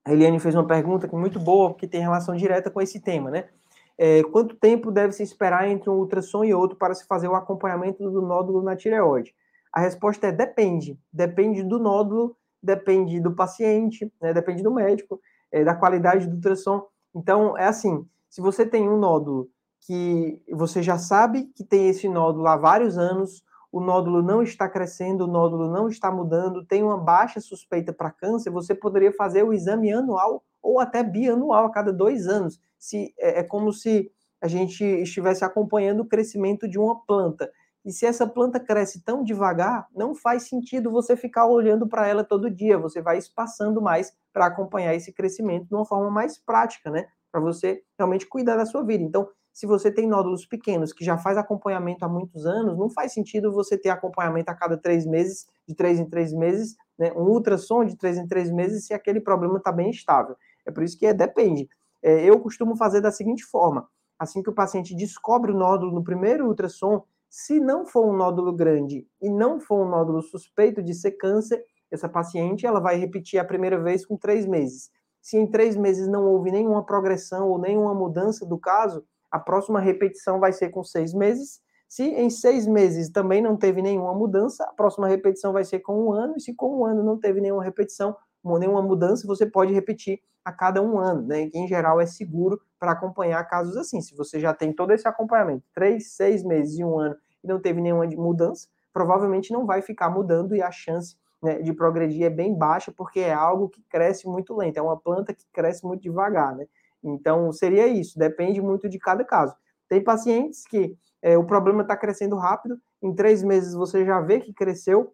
A 0.04 0.12
Eliane 0.12 0.40
fez 0.40 0.56
uma 0.56 0.66
pergunta 0.66 1.08
que 1.08 1.16
é 1.16 1.18
muito 1.18 1.40
boa, 1.40 1.70
porque 1.70 1.88
tem 1.88 2.02
relação 2.02 2.36
direta 2.36 2.72
com 2.72 2.82
esse 2.82 3.00
tema, 3.00 3.30
né? 3.30 3.50
É, 3.98 4.24
quanto 4.24 4.56
tempo 4.56 4.92
deve 4.92 5.14
se 5.14 5.22
esperar 5.22 5.68
entre 5.68 5.90
um 5.90 5.94
ultrassom 5.94 6.44
e 6.44 6.54
outro 6.54 6.76
para 6.76 6.96
se 6.96 7.06
fazer 7.06 7.28
o 7.28 7.36
acompanhamento 7.36 8.10
do 8.10 8.22
nódulo 8.22 8.64
na 8.64 8.76
tireoide? 8.76 9.34
A 9.72 9.80
resposta 9.80 10.28
é 10.28 10.32
depende. 10.32 10.98
Depende 11.14 11.64
do 11.64 11.78
nódulo, 11.78 12.36
depende 12.62 13.20
do 13.20 13.32
paciente, 13.32 14.12
né? 14.20 14.34
depende 14.34 14.64
do 14.64 14.74
médico, 14.74 15.22
é, 15.52 15.64
da 15.64 15.76
qualidade 15.76 16.28
do 16.28 16.36
ultrassom. 16.36 16.88
Então, 17.14 17.56
é 17.58 17.66
assim, 17.66 18.06
se 18.30 18.42
você 18.42 18.66
tem 18.66 18.90
um 18.90 18.98
nódulo 18.98 19.50
que 19.82 20.42
você 20.52 20.82
já 20.82 20.98
sabe 20.98 21.52
que 21.56 21.64
tem 21.64 21.90
esse 21.90 22.08
nódulo 22.08 22.48
há 22.48 22.56
vários 22.56 22.98
anos, 22.98 23.44
o 23.72 23.80
nódulo 23.80 24.22
não 24.22 24.44
está 24.44 24.68
crescendo, 24.68 25.24
o 25.24 25.28
nódulo 25.28 25.70
não 25.72 25.88
está 25.88 26.12
mudando, 26.12 26.66
tem 26.66 26.84
uma 26.84 26.98
baixa 26.98 27.40
suspeita 27.40 27.94
para 27.94 28.12
câncer, 28.12 28.50
você 28.50 28.76
poderia 28.76 29.14
fazer 29.14 29.44
o 29.44 29.54
exame 29.54 29.92
anual 29.92 30.44
ou 30.62 30.80
até 30.80 31.04
bianual, 31.04 31.66
a 31.66 31.72
cada 31.72 31.94
dois 31.94 32.28
anos. 32.28 32.60
Se, 32.78 33.14
é, 33.18 33.40
é 33.40 33.44
como 33.44 33.72
se 33.72 34.12
a 34.42 34.48
gente 34.48 34.84
estivesse 34.84 35.46
acompanhando 35.46 36.02
o 36.02 36.06
crescimento 36.06 36.68
de 36.68 36.78
uma 36.78 37.00
planta. 37.06 37.52
E 37.84 37.92
se 37.92 38.06
essa 38.06 38.28
planta 38.28 38.60
cresce 38.60 39.04
tão 39.04 39.24
devagar, 39.24 39.88
não 39.96 40.14
faz 40.14 40.44
sentido 40.44 40.92
você 40.92 41.16
ficar 41.16 41.48
olhando 41.48 41.88
para 41.88 42.08
ela 42.08 42.24
todo 42.24 42.50
dia. 42.50 42.78
Você 42.78 43.02
vai 43.02 43.18
espaçando 43.18 43.82
mais 43.82 44.14
para 44.32 44.46
acompanhar 44.46 44.94
esse 44.94 45.12
crescimento 45.12 45.68
de 45.68 45.74
uma 45.74 45.86
forma 45.86 46.10
mais 46.12 46.38
prática, 46.38 46.92
né? 46.92 47.08
Para 47.32 47.42
você 47.42 47.82
realmente 47.98 48.28
cuidar 48.28 48.58
da 48.58 48.66
sua 48.66 48.84
vida. 48.84 49.04
Então, 49.04 49.28
se 49.54 49.66
você 49.66 49.92
tem 49.92 50.08
nódulos 50.08 50.46
pequenos 50.46 50.94
que 50.94 51.04
já 51.04 51.18
faz 51.18 51.38
acompanhamento 51.38 52.06
há 52.06 52.10
muitos 52.10 52.46
anos, 52.46 52.78
não 52.78 52.90
faz 52.90 53.14
sentido 53.14 53.52
você 53.52 53.78
ter 53.78 53.90
acompanhamento 53.90 54.50
a 54.50 54.56
cada 54.56 54.78
três 54.78 55.06
meses, 55.06 55.46
de 55.68 55.76
três 55.76 56.00
em 56.00 56.06
três 56.06 56.34
meses, 56.34 56.76
né? 56.98 57.12
um 57.14 57.24
ultrassom 57.24 57.84
de 57.84 57.98
três 57.98 58.18
em 58.18 58.28
três 58.28 58.50
meses, 58.50 58.86
se 58.86 58.94
aquele 58.94 59.20
problema 59.20 59.58
está 59.58 59.72
bem 59.72 59.90
estável. 59.90 60.36
É 60.66 60.72
por 60.72 60.84
isso 60.84 60.98
que 60.98 61.06
é, 61.06 61.14
depende. 61.14 61.68
É, 62.02 62.24
eu 62.24 62.40
costumo 62.40 62.76
fazer 62.76 63.02
da 63.02 63.12
seguinte 63.12 63.44
forma: 63.44 63.88
assim 64.18 64.42
que 64.42 64.50
o 64.50 64.56
paciente 64.56 64.96
descobre 64.96 65.52
o 65.52 65.58
nódulo 65.58 65.92
no 65.92 66.04
primeiro 66.04 66.48
ultrassom, 66.48 67.04
se 67.30 67.60
não 67.60 67.86
for 67.86 68.06
um 68.06 68.16
nódulo 68.16 68.54
grande 68.54 69.08
e 69.22 69.30
não 69.30 69.60
for 69.60 69.86
um 69.86 69.90
nódulo 69.90 70.22
suspeito 70.22 70.82
de 70.82 70.94
ser 70.94 71.12
câncer, 71.12 71.64
essa 71.90 72.10
paciente 72.10 72.66
ela 72.66 72.80
vai 72.80 72.98
repetir 72.98 73.40
a 73.40 73.46
primeira 73.46 73.80
vez 73.80 74.06
com 74.06 74.18
três 74.18 74.46
meses. 74.46 74.90
Se 75.22 75.38
em 75.38 75.46
três 75.46 75.76
meses 75.78 76.08
não 76.08 76.26
houve 76.26 76.52
nenhuma 76.52 76.86
progressão 76.86 77.48
ou 77.48 77.60
nenhuma 77.60 77.94
mudança 77.94 78.46
do 78.46 78.58
caso, 78.58 79.06
a 79.32 79.40
próxima 79.40 79.80
repetição 79.80 80.40
vai 80.40 80.52
ser 80.52 80.70
com 80.70 80.84
seis 80.84 81.14
meses. 81.14 81.62
Se 81.88 82.04
em 82.04 82.30
seis 82.30 82.68
meses 82.68 83.10
também 83.10 83.42
não 83.42 83.58
teve 83.58 83.82
nenhuma 83.82 84.14
mudança, 84.14 84.64
a 84.64 84.74
próxima 84.74 85.08
repetição 85.08 85.54
vai 85.54 85.64
ser 85.64 85.80
com 85.80 86.06
um 86.06 86.12
ano. 86.12 86.36
E 86.38 86.42
se 86.42 86.54
com 86.54 86.80
um 86.80 86.86
ano 86.86 87.04
não 87.04 87.18
teve 87.18 87.42
nenhuma 87.42 87.64
repetição, 87.64 88.16
nenhuma 88.44 88.82
mudança, 88.82 89.28
você 89.28 89.46
pode 89.46 89.74
repetir 89.74 90.20
a 90.44 90.52
cada 90.52 90.82
um 90.82 90.98
ano, 90.98 91.28
né? 91.28 91.48
Que 91.48 91.58
em 91.58 91.68
geral 91.68 92.00
é 92.00 92.06
seguro 92.06 92.60
para 92.80 92.92
acompanhar 92.92 93.44
casos 93.48 93.78
assim. 93.78 94.02
Se 94.02 94.16
você 94.16 94.40
já 94.40 94.54
tem 94.54 94.74
todo 94.74 94.92
esse 94.92 95.08
acompanhamento, 95.08 95.64
três, 95.74 96.14
seis 96.14 96.44
meses 96.44 96.78
e 96.78 96.84
um 96.84 97.00
ano, 97.00 97.16
e 97.44 97.48
não 97.48 97.60
teve 97.60 97.82
nenhuma 97.82 98.06
mudança, 98.06 98.68
provavelmente 98.94 99.52
não 99.52 99.66
vai 99.66 99.82
ficar 99.82 100.10
mudando 100.10 100.56
e 100.56 100.62
a 100.62 100.72
chance 100.72 101.16
né, 101.42 101.62
de 101.62 101.74
progredir 101.74 102.24
é 102.24 102.30
bem 102.30 102.56
baixa, 102.56 102.92
porque 102.92 103.20
é 103.20 103.34
algo 103.34 103.70
que 103.70 103.82
cresce 103.90 104.28
muito 104.28 104.56
lento, 104.56 104.78
é 104.78 104.82
uma 104.82 104.98
planta 104.98 105.34
que 105.34 105.46
cresce 105.52 105.86
muito 105.86 106.02
devagar, 106.02 106.56
né? 106.56 106.68
Então, 107.04 107.52
seria 107.52 107.88
isso, 107.88 108.18
depende 108.18 108.62
muito 108.62 108.88
de 108.88 109.00
cada 109.00 109.24
caso. 109.24 109.56
Tem 109.90 110.04
pacientes 110.04 110.66
que 110.66 110.96
é, 111.22 111.38
o 111.38 111.44
problema 111.44 111.82
está 111.82 111.96
crescendo 111.96 112.36
rápido, 112.36 112.80
em 113.02 113.14
três 113.14 113.44
meses 113.44 113.74
você 113.74 114.06
já 114.06 114.20
vê 114.20 114.40
que 114.40 114.54
cresceu 114.54 115.14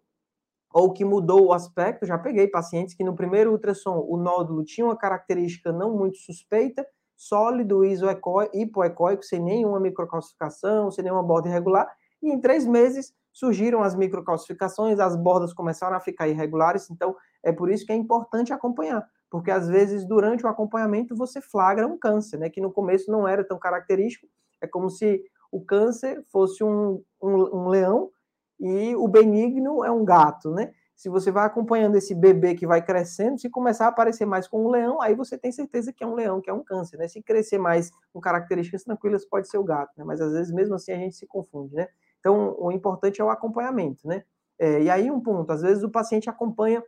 ou 0.72 0.92
que 0.92 1.04
mudou 1.04 1.46
o 1.46 1.52
aspecto. 1.52 2.06
Já 2.06 2.18
peguei 2.18 2.46
pacientes 2.46 2.94
que 2.94 3.04
no 3.04 3.14
primeiro 3.14 3.50
ultrassom 3.52 4.04
o 4.06 4.16
nódulo 4.16 4.64
tinha 4.64 4.86
uma 4.86 4.96
característica 4.96 5.72
não 5.72 5.96
muito 5.96 6.18
suspeita, 6.18 6.86
sólido, 7.16 7.82
hipoecóico, 7.84 9.24
sem 9.24 9.40
nenhuma 9.40 9.80
microcalcificação, 9.80 10.90
sem 10.90 11.02
nenhuma 11.02 11.22
borda 11.22 11.48
irregular, 11.48 11.90
e 12.22 12.30
em 12.30 12.40
três 12.40 12.66
meses 12.66 13.12
surgiram 13.32 13.82
as 13.82 13.94
microcalcificações, 13.94 14.98
as 15.00 15.16
bordas 15.16 15.52
começaram 15.52 15.96
a 15.96 16.00
ficar 16.00 16.28
irregulares, 16.28 16.90
então 16.90 17.16
é 17.42 17.52
por 17.52 17.70
isso 17.70 17.86
que 17.86 17.92
é 17.92 17.96
importante 17.96 18.52
acompanhar 18.52 19.04
porque 19.30 19.50
às 19.50 19.68
vezes 19.68 20.06
durante 20.06 20.44
o 20.44 20.48
acompanhamento 20.48 21.14
você 21.14 21.40
flagra 21.40 21.86
um 21.86 21.98
câncer, 21.98 22.38
né, 22.38 22.48
que 22.50 22.60
no 22.60 22.72
começo 22.72 23.10
não 23.10 23.26
era 23.26 23.44
tão 23.44 23.58
característico, 23.58 24.26
é 24.60 24.66
como 24.66 24.90
se 24.90 25.22
o 25.50 25.64
câncer 25.64 26.22
fosse 26.30 26.62
um, 26.62 27.02
um, 27.22 27.56
um 27.56 27.68
leão 27.68 28.10
e 28.60 28.94
o 28.96 29.06
benigno 29.06 29.84
é 29.84 29.90
um 29.90 30.04
gato, 30.04 30.50
né? 30.50 30.72
Se 30.96 31.08
você 31.08 31.30
vai 31.30 31.46
acompanhando 31.46 31.94
esse 31.94 32.12
bebê 32.12 32.56
que 32.56 32.66
vai 32.66 32.84
crescendo, 32.84 33.38
se 33.38 33.48
começar 33.48 33.84
a 33.86 33.88
aparecer 33.88 34.26
mais 34.26 34.48
com 34.48 34.64
um 34.64 34.68
leão, 34.68 35.00
aí 35.00 35.14
você 35.14 35.38
tem 35.38 35.52
certeza 35.52 35.92
que 35.92 36.02
é 36.02 36.06
um 36.06 36.14
leão, 36.14 36.40
que 36.40 36.50
é 36.50 36.52
um 36.52 36.64
câncer, 36.64 36.96
né? 36.96 37.06
Se 37.06 37.22
crescer 37.22 37.56
mais 37.56 37.92
com 38.12 38.20
características 38.20 38.82
tranquilas, 38.82 39.24
pode 39.24 39.48
ser 39.48 39.58
o 39.58 39.64
gato, 39.64 39.92
né? 39.96 40.04
Mas 40.04 40.20
às 40.20 40.32
vezes 40.32 40.52
mesmo 40.52 40.74
assim 40.74 40.90
a 40.90 40.96
gente 40.96 41.14
se 41.14 41.26
confunde, 41.26 41.74
né? 41.74 41.86
Então 42.18 42.56
o 42.58 42.72
importante 42.72 43.20
é 43.20 43.24
o 43.24 43.30
acompanhamento, 43.30 44.08
né? 44.08 44.24
É, 44.58 44.82
e 44.82 44.90
aí 44.90 45.08
um 45.08 45.20
ponto, 45.20 45.52
às 45.52 45.62
vezes 45.62 45.84
o 45.84 45.90
paciente 45.90 46.28
acompanha 46.28 46.82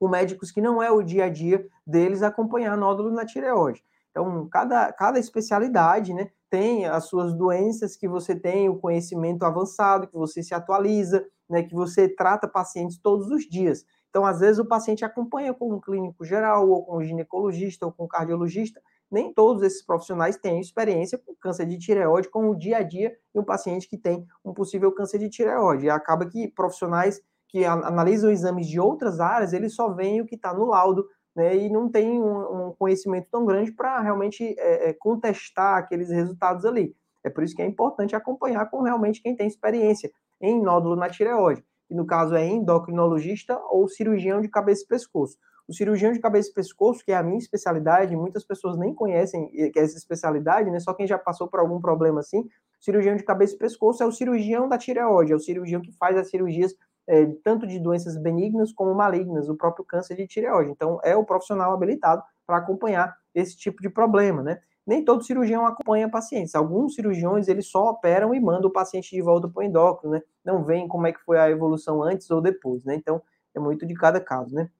com 0.00 0.08
médicos 0.08 0.50
que 0.50 0.62
não 0.62 0.82
é 0.82 0.90
o 0.90 1.02
dia 1.02 1.26
a 1.26 1.28
dia 1.28 1.64
deles 1.86 2.22
acompanhar 2.22 2.74
nódulo 2.74 3.10
na 3.10 3.26
tireoide. 3.26 3.84
Então, 4.10 4.48
cada, 4.48 4.90
cada 4.94 5.18
especialidade 5.18 6.14
né, 6.14 6.30
tem 6.48 6.86
as 6.86 7.04
suas 7.04 7.34
doenças 7.34 7.96
que 7.96 8.08
você 8.08 8.34
tem 8.34 8.68
o 8.68 8.78
conhecimento 8.78 9.44
avançado, 9.44 10.08
que 10.08 10.16
você 10.16 10.42
se 10.42 10.54
atualiza, 10.54 11.24
né, 11.48 11.62
que 11.62 11.74
você 11.74 12.08
trata 12.08 12.48
pacientes 12.48 12.98
todos 12.98 13.30
os 13.30 13.44
dias. 13.46 13.84
Então, 14.08 14.24
às 14.24 14.40
vezes, 14.40 14.58
o 14.58 14.64
paciente 14.64 15.04
acompanha 15.04 15.52
com 15.54 15.72
um 15.74 15.80
clínico 15.80 16.24
geral, 16.24 16.68
ou 16.68 16.84
com 16.84 16.96
um 16.96 17.02
ginecologista, 17.02 17.86
ou 17.86 17.92
com 17.92 18.04
um 18.04 18.08
cardiologista. 18.08 18.80
Nem 19.08 19.32
todos 19.32 19.62
esses 19.62 19.84
profissionais 19.84 20.36
têm 20.36 20.60
experiência 20.60 21.18
com 21.18 21.34
câncer 21.36 21.66
de 21.66 21.78
tireoide, 21.78 22.28
com 22.28 22.48
o 22.48 22.56
dia 22.56 22.78
a 22.78 22.82
dia 22.82 23.16
de 23.32 23.40
um 23.40 23.44
paciente 23.44 23.88
que 23.88 23.98
tem 23.98 24.26
um 24.44 24.52
possível 24.52 24.90
câncer 24.92 25.18
de 25.18 25.28
tireoide. 25.28 25.86
E 25.86 25.90
acaba 25.90 26.26
que 26.26 26.48
profissionais 26.48 27.20
que 27.50 27.64
analisam 27.64 28.30
exames 28.30 28.68
de 28.68 28.78
outras 28.78 29.18
áreas, 29.18 29.52
eles 29.52 29.74
só 29.74 29.88
veem 29.88 30.20
o 30.20 30.26
que 30.26 30.36
está 30.36 30.54
no 30.54 30.66
laudo, 30.66 31.04
né, 31.34 31.56
e 31.56 31.68
não 31.68 31.88
tem 31.88 32.20
um, 32.20 32.68
um 32.68 32.74
conhecimento 32.78 33.28
tão 33.30 33.44
grande 33.44 33.72
para 33.72 34.00
realmente 34.00 34.54
é, 34.58 34.90
é, 34.90 34.92
contestar 34.92 35.78
aqueles 35.78 36.10
resultados 36.10 36.64
ali. 36.64 36.94
É 37.24 37.30
por 37.30 37.44
isso 37.44 37.54
que 37.54 37.62
é 37.62 37.66
importante 37.66 38.16
acompanhar 38.16 38.70
com 38.70 38.82
realmente 38.82 39.22
quem 39.22 39.36
tem 39.36 39.46
experiência 39.46 40.10
em 40.40 40.60
nódulo 40.62 40.96
na 40.96 41.08
tireoide, 41.08 41.64
que 41.86 41.94
no 41.94 42.06
caso 42.06 42.34
é 42.34 42.46
endocrinologista 42.46 43.60
ou 43.70 43.88
cirurgião 43.88 44.40
de 44.40 44.48
cabeça 44.48 44.84
e 44.84 44.86
pescoço. 44.86 45.36
O 45.68 45.74
cirurgião 45.74 46.12
de 46.12 46.18
cabeça 46.18 46.50
e 46.50 46.54
pescoço, 46.54 47.04
que 47.04 47.12
é 47.12 47.16
a 47.16 47.22
minha 47.22 47.38
especialidade, 47.38 48.16
muitas 48.16 48.44
pessoas 48.44 48.76
nem 48.76 48.92
conhecem 48.92 49.48
que 49.50 49.78
é 49.78 49.82
essa 49.82 49.96
especialidade, 49.96 50.68
né? 50.70 50.80
Só 50.80 50.92
quem 50.92 51.06
já 51.06 51.16
passou 51.18 51.46
por 51.46 51.60
algum 51.60 51.80
problema 51.80 52.20
assim. 52.20 52.40
O 52.40 52.84
cirurgião 52.84 53.14
de 53.14 53.22
cabeça 53.22 53.54
e 53.54 53.58
pescoço 53.58 54.02
é 54.02 54.06
o 54.06 54.10
cirurgião 54.10 54.68
da 54.68 54.78
tireoide, 54.78 55.32
é 55.32 55.36
o 55.36 55.38
cirurgião 55.38 55.80
que 55.80 55.92
faz 55.92 56.16
as 56.16 56.28
cirurgias 56.28 56.74
é, 57.06 57.26
tanto 57.44 57.66
de 57.66 57.78
doenças 57.78 58.16
benignas 58.16 58.72
como 58.72 58.94
malignas, 58.94 59.48
o 59.48 59.56
próprio 59.56 59.84
câncer 59.84 60.16
de 60.16 60.26
tireoide. 60.26 60.70
Então, 60.70 61.00
é 61.02 61.16
o 61.16 61.24
profissional 61.24 61.72
habilitado 61.72 62.22
para 62.46 62.58
acompanhar 62.58 63.16
esse 63.34 63.56
tipo 63.56 63.82
de 63.82 63.90
problema, 63.90 64.42
né? 64.42 64.60
Nem 64.86 65.04
todo 65.04 65.22
cirurgião 65.22 65.66
acompanha 65.66 66.10
pacientes. 66.10 66.54
Alguns 66.54 66.94
cirurgiões, 66.94 67.48
eles 67.48 67.66
só 67.70 67.90
operam 67.90 68.34
e 68.34 68.40
mandam 68.40 68.70
o 68.70 68.72
paciente 68.72 69.10
de 69.14 69.22
volta 69.22 69.48
para 69.48 69.60
o 69.60 69.62
endócrino, 69.62 70.14
né? 70.14 70.22
Não 70.44 70.64
veem 70.64 70.88
como 70.88 71.06
é 71.06 71.12
que 71.12 71.20
foi 71.20 71.38
a 71.38 71.50
evolução 71.50 72.02
antes 72.02 72.30
ou 72.30 72.40
depois, 72.40 72.84
né? 72.84 72.94
Então, 72.96 73.22
é 73.54 73.60
muito 73.60 73.86
de 73.86 73.94
cada 73.94 74.20
caso, 74.20 74.54
né? 74.54 74.70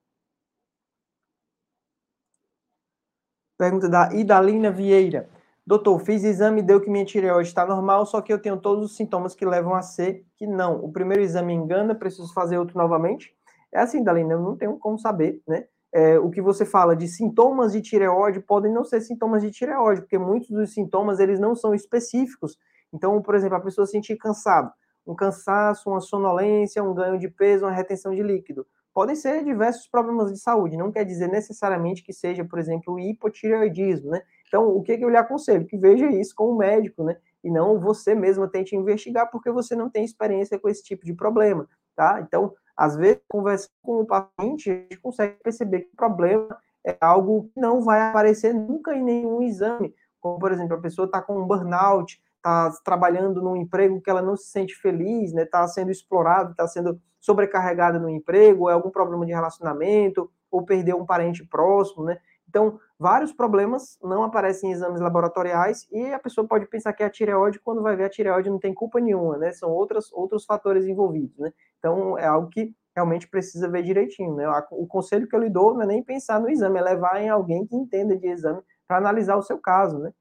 Pergunta 3.57 3.87
da 3.87 4.11
Idalina 4.13 4.71
Vieira. 4.71 5.29
Doutor, 5.65 5.99
fiz 5.99 6.23
exame, 6.23 6.61
deu 6.61 6.81
que 6.81 6.89
minha 6.89 7.05
tireoide 7.05 7.49
está 7.49 7.65
normal, 7.65 8.05
só 8.05 8.21
que 8.21 8.33
eu 8.33 8.41
tenho 8.41 8.57
todos 8.57 8.91
os 8.91 8.95
sintomas 8.97 9.35
que 9.35 9.45
levam 9.45 9.75
a 9.75 9.81
ser 9.81 10.25
que 10.35 10.47
não. 10.47 10.83
O 10.83 10.91
primeiro 10.91 11.23
exame 11.23 11.53
engana, 11.53 11.95
preciso 11.95 12.33
fazer 12.33 12.57
outro 12.57 12.77
novamente. 12.77 13.33
É 13.71 13.79
assim, 13.79 14.03
Dalina, 14.03 14.33
eu 14.33 14.41
não 14.41 14.57
tenho 14.57 14.77
como 14.77 14.97
saber, 14.97 15.41
né? 15.47 15.65
é, 15.93 16.17
o 16.17 16.29
que 16.29 16.41
você 16.41 16.65
fala 16.65 16.95
de 16.95 17.07
sintomas 17.07 17.73
de 17.73 17.81
tireoide 17.81 18.39
podem 18.39 18.71
não 18.71 18.83
ser 18.83 19.01
sintomas 19.01 19.41
de 19.41 19.51
tireoide, 19.51 20.01
porque 20.01 20.17
muitos 20.17 20.49
dos 20.49 20.73
sintomas 20.73 21.19
eles 21.19 21.39
não 21.39 21.53
são 21.53 21.73
específicos. 21.73 22.57
Então, 22.93 23.21
por 23.21 23.35
exemplo, 23.35 23.57
a 23.57 23.61
pessoa 23.61 23.85
sentir 23.85 24.15
cansado, 24.17 24.71
um 25.05 25.15
cansaço, 25.15 25.89
uma 25.89 25.99
sonolência, 25.99 26.83
um 26.83 26.93
ganho 26.93 27.19
de 27.19 27.27
peso, 27.27 27.65
uma 27.65 27.71
retenção 27.71 28.13
de 28.15 28.23
líquido. 28.23 28.65
Podem 28.93 29.15
ser 29.15 29.43
diversos 29.43 29.87
problemas 29.87 30.31
de 30.31 30.39
saúde, 30.39 30.77
não 30.77 30.91
quer 30.91 31.05
dizer 31.05 31.27
necessariamente 31.27 32.03
que 32.03 32.13
seja, 32.13 32.43
por 32.43 32.59
exemplo, 32.59 32.93
o 32.93 32.99
hipotireoidismo, 32.99 34.11
né? 34.11 34.21
Então, 34.51 34.67
o 34.75 34.83
que, 34.83 34.97
que 34.97 35.05
eu 35.05 35.09
lhe 35.09 35.15
aconselho? 35.15 35.65
Que 35.65 35.77
veja 35.77 36.07
isso 36.11 36.35
com 36.35 36.51
o 36.51 36.57
médico, 36.57 37.05
né? 37.05 37.15
E 37.41 37.49
não 37.49 37.79
você 37.79 38.13
mesma 38.13 38.49
tente 38.49 38.75
investigar, 38.75 39.31
porque 39.31 39.49
você 39.49 39.77
não 39.77 39.89
tem 39.89 40.03
experiência 40.03 40.59
com 40.59 40.67
esse 40.67 40.83
tipo 40.83 41.05
de 41.05 41.13
problema, 41.13 41.65
tá? 41.95 42.19
Então, 42.19 42.53
às 42.75 42.97
vezes, 42.97 43.21
conversando 43.29 43.71
com 43.81 44.01
o 44.01 44.05
paciente, 44.05 44.69
a 44.69 44.73
gente 44.73 44.97
consegue 44.97 45.37
perceber 45.41 45.79
que 45.81 45.93
o 45.93 45.95
problema 45.95 46.49
é 46.85 46.97
algo 46.99 47.49
que 47.53 47.61
não 47.61 47.81
vai 47.81 48.01
aparecer 48.01 48.53
nunca 48.53 48.93
em 48.93 49.01
nenhum 49.01 49.41
exame. 49.41 49.95
Como, 50.19 50.37
por 50.37 50.51
exemplo, 50.51 50.75
a 50.75 50.81
pessoa 50.81 51.05
está 51.05 51.21
com 51.21 51.39
um 51.39 51.47
burnout, 51.47 52.21
está 52.35 52.73
trabalhando 52.83 53.41
num 53.41 53.55
emprego 53.55 54.01
que 54.01 54.09
ela 54.09 54.21
não 54.21 54.35
se 54.35 54.47
sente 54.47 54.75
feliz, 54.75 55.31
né? 55.31 55.43
Está 55.43 55.65
sendo 55.65 55.91
explorado, 55.91 56.51
está 56.51 56.67
sendo 56.67 56.99
sobrecarregada 57.21 57.97
no 57.97 58.09
emprego, 58.09 58.69
é 58.69 58.73
algum 58.73 58.89
problema 58.89 59.25
de 59.25 59.31
relacionamento, 59.31 60.29
ou 60.51 60.65
perdeu 60.65 60.97
um 60.97 61.05
parente 61.05 61.45
próximo, 61.45 62.03
né? 62.03 62.17
Então, 62.51 62.77
vários 63.01 63.33
problemas 63.33 63.97
não 64.03 64.23
aparecem 64.23 64.69
em 64.69 64.73
exames 64.73 65.01
laboratoriais 65.01 65.87
e 65.91 66.13
a 66.13 66.19
pessoa 66.19 66.47
pode 66.47 66.67
pensar 66.67 66.93
que 66.93 67.01
é 67.01 67.07
a 67.07 67.09
tireoide 67.09 67.59
quando 67.59 67.81
vai 67.81 67.95
ver 67.95 68.03
a 68.03 68.09
tireoide 68.09 68.47
não 68.47 68.59
tem 68.59 68.75
culpa 68.75 68.99
nenhuma, 68.99 69.39
né? 69.39 69.51
São 69.53 69.71
outras, 69.71 70.13
outros 70.13 70.45
fatores 70.45 70.85
envolvidos, 70.85 71.35
né? 71.39 71.51
Então, 71.79 72.15
é 72.15 72.27
algo 72.27 72.47
que 72.49 72.75
realmente 72.95 73.27
precisa 73.27 73.67
ver 73.67 73.81
direitinho, 73.81 74.35
né? 74.35 74.45
O 74.69 74.85
conselho 74.85 75.27
que 75.27 75.35
eu 75.35 75.39
lhe 75.39 75.49
dou 75.49 75.73
não 75.73 75.81
é 75.81 75.87
nem 75.87 76.03
pensar 76.03 76.39
no 76.39 76.47
exame, 76.47 76.77
é 76.77 76.83
levar 76.83 77.19
em 77.19 77.27
alguém 77.27 77.65
que 77.65 77.75
entenda 77.75 78.15
de 78.15 78.27
exame 78.27 78.61
para 78.87 78.97
analisar 78.97 79.35
o 79.35 79.41
seu 79.41 79.57
caso, 79.57 79.97
né? 79.97 80.11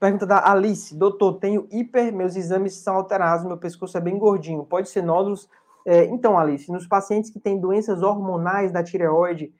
Pergunta 0.00 0.26
da 0.26 0.50
Alice. 0.50 0.96
Doutor, 0.96 1.34
tenho 1.34 1.68
hiper, 1.70 2.12
meus 2.12 2.34
exames 2.34 2.74
são 2.74 2.96
alterados, 2.96 3.44
meu 3.46 3.58
pescoço 3.58 3.96
é 3.96 4.00
bem 4.00 4.18
gordinho. 4.18 4.64
Pode 4.64 4.88
ser 4.88 5.02
nódulos? 5.02 5.48
É, 5.86 6.04
então, 6.06 6.38
Alice, 6.38 6.70
nos 6.70 6.86
pacientes 6.86 7.30
que 7.30 7.40
têm 7.40 7.60
doenças 7.60 8.02
hormonais 8.02 8.72
da 8.72 8.82
tireoide, 8.82 9.52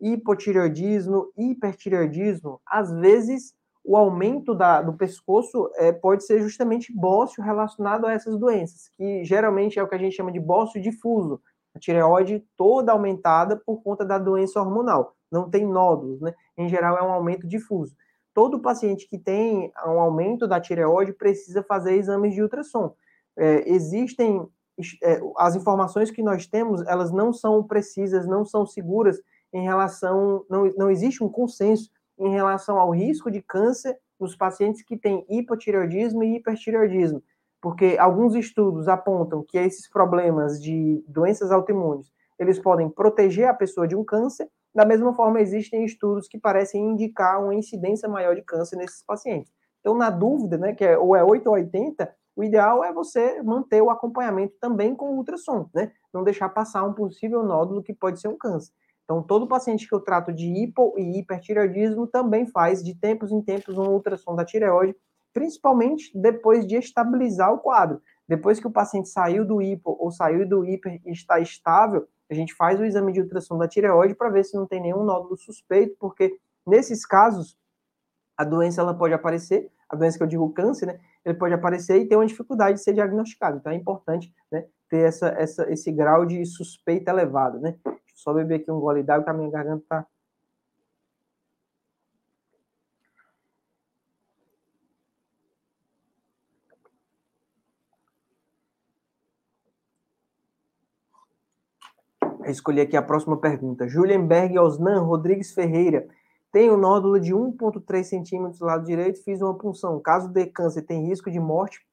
hipotireoidismo, 0.00 1.32
hipertireoidismo, 1.36 2.60
às 2.66 2.92
vezes 2.92 3.54
o 3.84 3.96
aumento 3.96 4.54
da, 4.54 4.82
do 4.82 4.94
pescoço 4.94 5.70
é, 5.76 5.92
pode 5.92 6.24
ser 6.24 6.40
justamente 6.40 6.92
bócio 6.92 7.42
relacionado 7.42 8.06
a 8.06 8.12
essas 8.12 8.36
doenças, 8.36 8.88
que 8.96 9.24
geralmente 9.24 9.78
é 9.78 9.82
o 9.82 9.88
que 9.88 9.94
a 9.94 9.98
gente 9.98 10.16
chama 10.16 10.32
de 10.32 10.40
bócio 10.40 10.80
difuso. 10.80 11.40
A 11.74 11.78
tireoide 11.78 12.44
toda 12.56 12.92
aumentada 12.92 13.56
por 13.56 13.82
conta 13.82 14.04
da 14.04 14.18
doença 14.18 14.60
hormonal. 14.60 15.14
Não 15.30 15.48
tem 15.48 15.66
nódulos, 15.66 16.20
né? 16.20 16.34
Em 16.56 16.68
geral, 16.68 16.96
é 16.96 17.02
um 17.02 17.12
aumento 17.12 17.46
difuso 17.46 17.94
todo 18.36 18.60
paciente 18.60 19.08
que 19.08 19.16
tem 19.16 19.72
um 19.86 19.98
aumento 19.98 20.46
da 20.46 20.60
tireoide 20.60 21.14
precisa 21.14 21.62
fazer 21.62 21.94
exames 21.94 22.34
de 22.34 22.42
ultrassom. 22.42 22.94
É, 23.34 23.66
existem 23.66 24.46
as 25.38 25.56
informações 25.56 26.10
que 26.10 26.22
nós 26.22 26.46
temos, 26.46 26.86
elas 26.86 27.10
não 27.10 27.32
são 27.32 27.62
precisas, 27.62 28.26
não 28.26 28.44
são 28.44 28.66
seguras 28.66 29.20
em 29.52 29.62
relação, 29.62 30.44
não, 30.50 30.70
não 30.76 30.90
existe 30.90 31.24
um 31.24 31.28
consenso 31.28 31.90
em 32.18 32.30
relação 32.30 32.78
ao 32.78 32.90
risco 32.90 33.30
de 33.30 33.40
câncer 33.42 33.96
nos 34.18 34.36
pacientes 34.36 34.82
que 34.82 34.96
têm 34.96 35.24
hipotireoidismo 35.28 36.22
e 36.22 36.36
hipertireoidismo, 36.36 37.22
porque 37.60 37.96
alguns 37.98 38.34
estudos 38.34 38.88
apontam 38.88 39.44
que 39.46 39.58
esses 39.58 39.88
problemas 39.88 40.60
de 40.60 41.04
doenças 41.08 41.50
autoimunes, 41.50 42.10
eles 42.38 42.58
podem 42.58 42.88
proteger 42.88 43.48
a 43.48 43.54
pessoa 43.54 43.86
de 43.88 43.96
um 43.96 44.04
câncer, 44.04 44.48
da 44.76 44.84
mesma 44.84 45.14
forma, 45.14 45.40
existem 45.40 45.86
estudos 45.86 46.28
que 46.28 46.38
parecem 46.38 46.90
indicar 46.90 47.42
uma 47.42 47.54
incidência 47.54 48.06
maior 48.06 48.34
de 48.34 48.42
câncer 48.42 48.76
nesses 48.76 49.02
pacientes. 49.02 49.50
Então, 49.80 49.96
na 49.96 50.10
dúvida, 50.10 50.58
né, 50.58 50.74
que 50.74 50.84
é, 50.84 50.98
ou 50.98 51.16
é 51.16 51.24
8 51.24 51.46
ou 51.46 51.54
80, 51.54 52.14
o 52.36 52.44
ideal 52.44 52.84
é 52.84 52.92
você 52.92 53.42
manter 53.42 53.82
o 53.82 53.88
acompanhamento 53.88 54.54
também 54.60 54.94
com 54.94 55.16
ultrassom, 55.16 55.68
né? 55.74 55.90
Não 56.12 56.22
deixar 56.22 56.50
passar 56.50 56.84
um 56.84 56.92
possível 56.92 57.42
nódulo 57.42 57.82
que 57.82 57.94
pode 57.94 58.20
ser 58.20 58.28
um 58.28 58.36
câncer. 58.36 58.72
Então, 59.04 59.22
todo 59.22 59.48
paciente 59.48 59.88
que 59.88 59.94
eu 59.94 60.00
trato 60.00 60.32
de 60.32 60.46
hipo 60.46 60.94
e 60.98 61.18
hipertireoidismo 61.18 62.06
também 62.06 62.46
faz, 62.46 62.84
de 62.84 62.94
tempos 62.94 63.32
em 63.32 63.40
tempos, 63.40 63.78
um 63.78 63.88
ultrassom 63.88 64.34
da 64.34 64.44
tireoide, 64.44 64.94
principalmente 65.32 66.10
depois 66.14 66.66
de 66.66 66.76
estabilizar 66.76 67.52
o 67.52 67.58
quadro. 67.58 68.02
Depois 68.28 68.60
que 68.60 68.66
o 68.66 68.70
paciente 68.70 69.08
saiu 69.08 69.46
do 69.46 69.62
hipo 69.62 69.96
ou 69.98 70.10
saiu 70.10 70.46
do 70.46 70.64
hiper 70.64 71.00
e 71.06 71.12
está 71.12 71.40
estável, 71.40 72.06
a 72.28 72.34
gente 72.34 72.52
faz 72.54 72.78
o 72.80 72.84
exame 72.84 73.12
de 73.12 73.20
ultrassom 73.20 73.56
da 73.56 73.68
tireoide 73.68 74.14
para 74.14 74.28
ver 74.28 74.44
se 74.44 74.56
não 74.56 74.66
tem 74.66 74.82
nenhum 74.82 75.04
nódulo 75.04 75.36
suspeito, 75.36 75.96
porque 75.98 76.36
nesses 76.66 77.06
casos 77.06 77.56
a 78.36 78.44
doença 78.44 78.80
ela 78.80 78.92
pode 78.92 79.14
aparecer, 79.14 79.70
a 79.88 79.94
doença 79.94 80.18
que 80.18 80.24
eu 80.24 80.28
digo 80.28 80.52
câncer, 80.52 80.86
né? 80.86 81.00
Ele 81.26 81.34
pode 81.34 81.52
aparecer 81.52 82.00
e 82.00 82.06
ter 82.06 82.14
uma 82.14 82.24
dificuldade 82.24 82.78
de 82.78 82.84
ser 82.84 82.94
diagnosticado. 82.94 83.58
Então 83.58 83.72
é 83.72 83.74
importante, 83.74 84.32
né, 84.50 84.64
ter 84.88 85.08
essa, 85.08 85.28
essa, 85.30 85.68
esse 85.70 85.90
grau 85.90 86.24
de 86.24 86.46
suspeita 86.46 87.10
elevado, 87.10 87.58
né? 87.58 87.72
Deixa 87.84 87.90
eu 87.90 88.16
só 88.16 88.32
beber 88.32 88.60
aqui 88.60 88.70
um 88.70 88.78
gole 88.78 89.02
d'água 89.02 89.24
que 89.24 89.30
a 89.30 89.34
minha 89.34 89.50
garganta 89.50 89.84
tá 89.88 90.06
escolhi 102.50 102.80
aqui 102.80 102.96
a 102.96 103.02
próxima 103.02 103.36
pergunta. 103.40 103.88
Julienberg 103.88 104.58
Osnan 104.58 105.00
Rodrigues 105.00 105.52
Ferreira. 105.52 106.06
Tenho 106.56 106.74
nódulo 106.74 107.20
de 107.20 107.34
1,3 107.34 108.02
centímetros 108.02 108.60
do 108.60 108.64
lado 108.64 108.86
direito, 108.86 109.22
fiz 109.22 109.42
uma 109.42 109.52
punção. 109.58 110.00
Caso 110.00 110.26
de 110.30 110.46
câncer, 110.46 110.80
tem 110.80 111.06
risco 111.06 111.30
de 111.30 111.38
morte? 111.38 111.86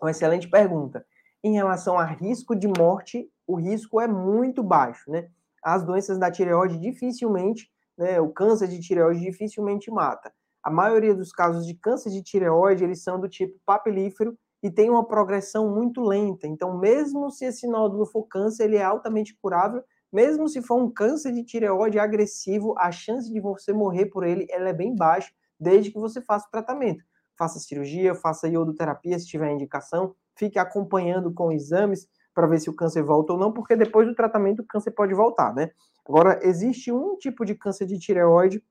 Uma 0.00 0.12
excelente 0.12 0.48
pergunta. 0.48 1.04
Em 1.42 1.54
relação 1.54 1.98
a 1.98 2.04
risco 2.04 2.54
de 2.54 2.68
morte, 2.68 3.28
o 3.44 3.56
risco 3.56 4.00
é 4.00 4.06
muito 4.06 4.62
baixo, 4.62 5.10
né? 5.10 5.28
As 5.64 5.82
doenças 5.82 6.16
da 6.16 6.30
tireoide 6.30 6.78
dificilmente, 6.78 7.68
né, 7.98 8.20
o 8.20 8.28
câncer 8.28 8.68
de 8.68 8.78
tireoide 8.78 9.18
dificilmente 9.18 9.90
mata. 9.90 10.32
A 10.62 10.70
maioria 10.70 11.12
dos 11.12 11.32
casos 11.32 11.66
de 11.66 11.74
câncer 11.74 12.10
de 12.10 12.22
tireoide, 12.22 12.84
eles 12.84 13.02
são 13.02 13.18
do 13.18 13.28
tipo 13.28 13.58
papilífero 13.66 14.38
e 14.62 14.70
tem 14.70 14.88
uma 14.88 15.08
progressão 15.08 15.74
muito 15.74 16.02
lenta. 16.02 16.46
Então, 16.46 16.78
mesmo 16.78 17.32
se 17.32 17.46
esse 17.46 17.66
nódulo 17.66 18.06
for 18.06 18.28
câncer, 18.28 18.66
ele 18.66 18.76
é 18.76 18.84
altamente 18.84 19.36
curável. 19.42 19.82
Mesmo 20.12 20.48
se 20.48 20.62
for 20.62 20.82
um 20.82 20.90
câncer 20.90 21.32
de 21.32 21.44
tireoide 21.44 21.98
agressivo, 21.98 22.74
a 22.78 22.90
chance 22.90 23.32
de 23.32 23.40
você 23.40 23.72
morrer 23.72 24.06
por 24.06 24.24
ele 24.24 24.46
ela 24.50 24.68
é 24.68 24.72
bem 24.72 24.94
baixa, 24.94 25.30
desde 25.60 25.90
que 25.90 25.98
você 25.98 26.20
faça 26.20 26.46
o 26.46 26.50
tratamento. 26.50 27.04
Faça 27.36 27.58
cirurgia, 27.58 28.14
faça 28.14 28.48
iodoterapia 28.48 29.18
se 29.18 29.26
tiver 29.26 29.50
indicação, 29.52 30.14
fique 30.36 30.58
acompanhando 30.58 31.32
com 31.32 31.52
exames 31.52 32.08
para 32.34 32.46
ver 32.46 32.60
se 32.60 32.70
o 32.70 32.74
câncer 32.74 33.02
volta 33.02 33.32
ou 33.32 33.38
não, 33.38 33.52
porque 33.52 33.76
depois 33.76 34.06
do 34.06 34.14
tratamento 34.14 34.60
o 34.60 34.66
câncer 34.66 34.92
pode 34.92 35.12
voltar, 35.12 35.54
né? 35.54 35.70
Agora, 36.08 36.40
existe 36.42 36.90
um 36.90 37.16
tipo 37.18 37.44
de 37.44 37.54
câncer 37.54 37.86
de 37.86 37.98
tireoide 37.98 38.62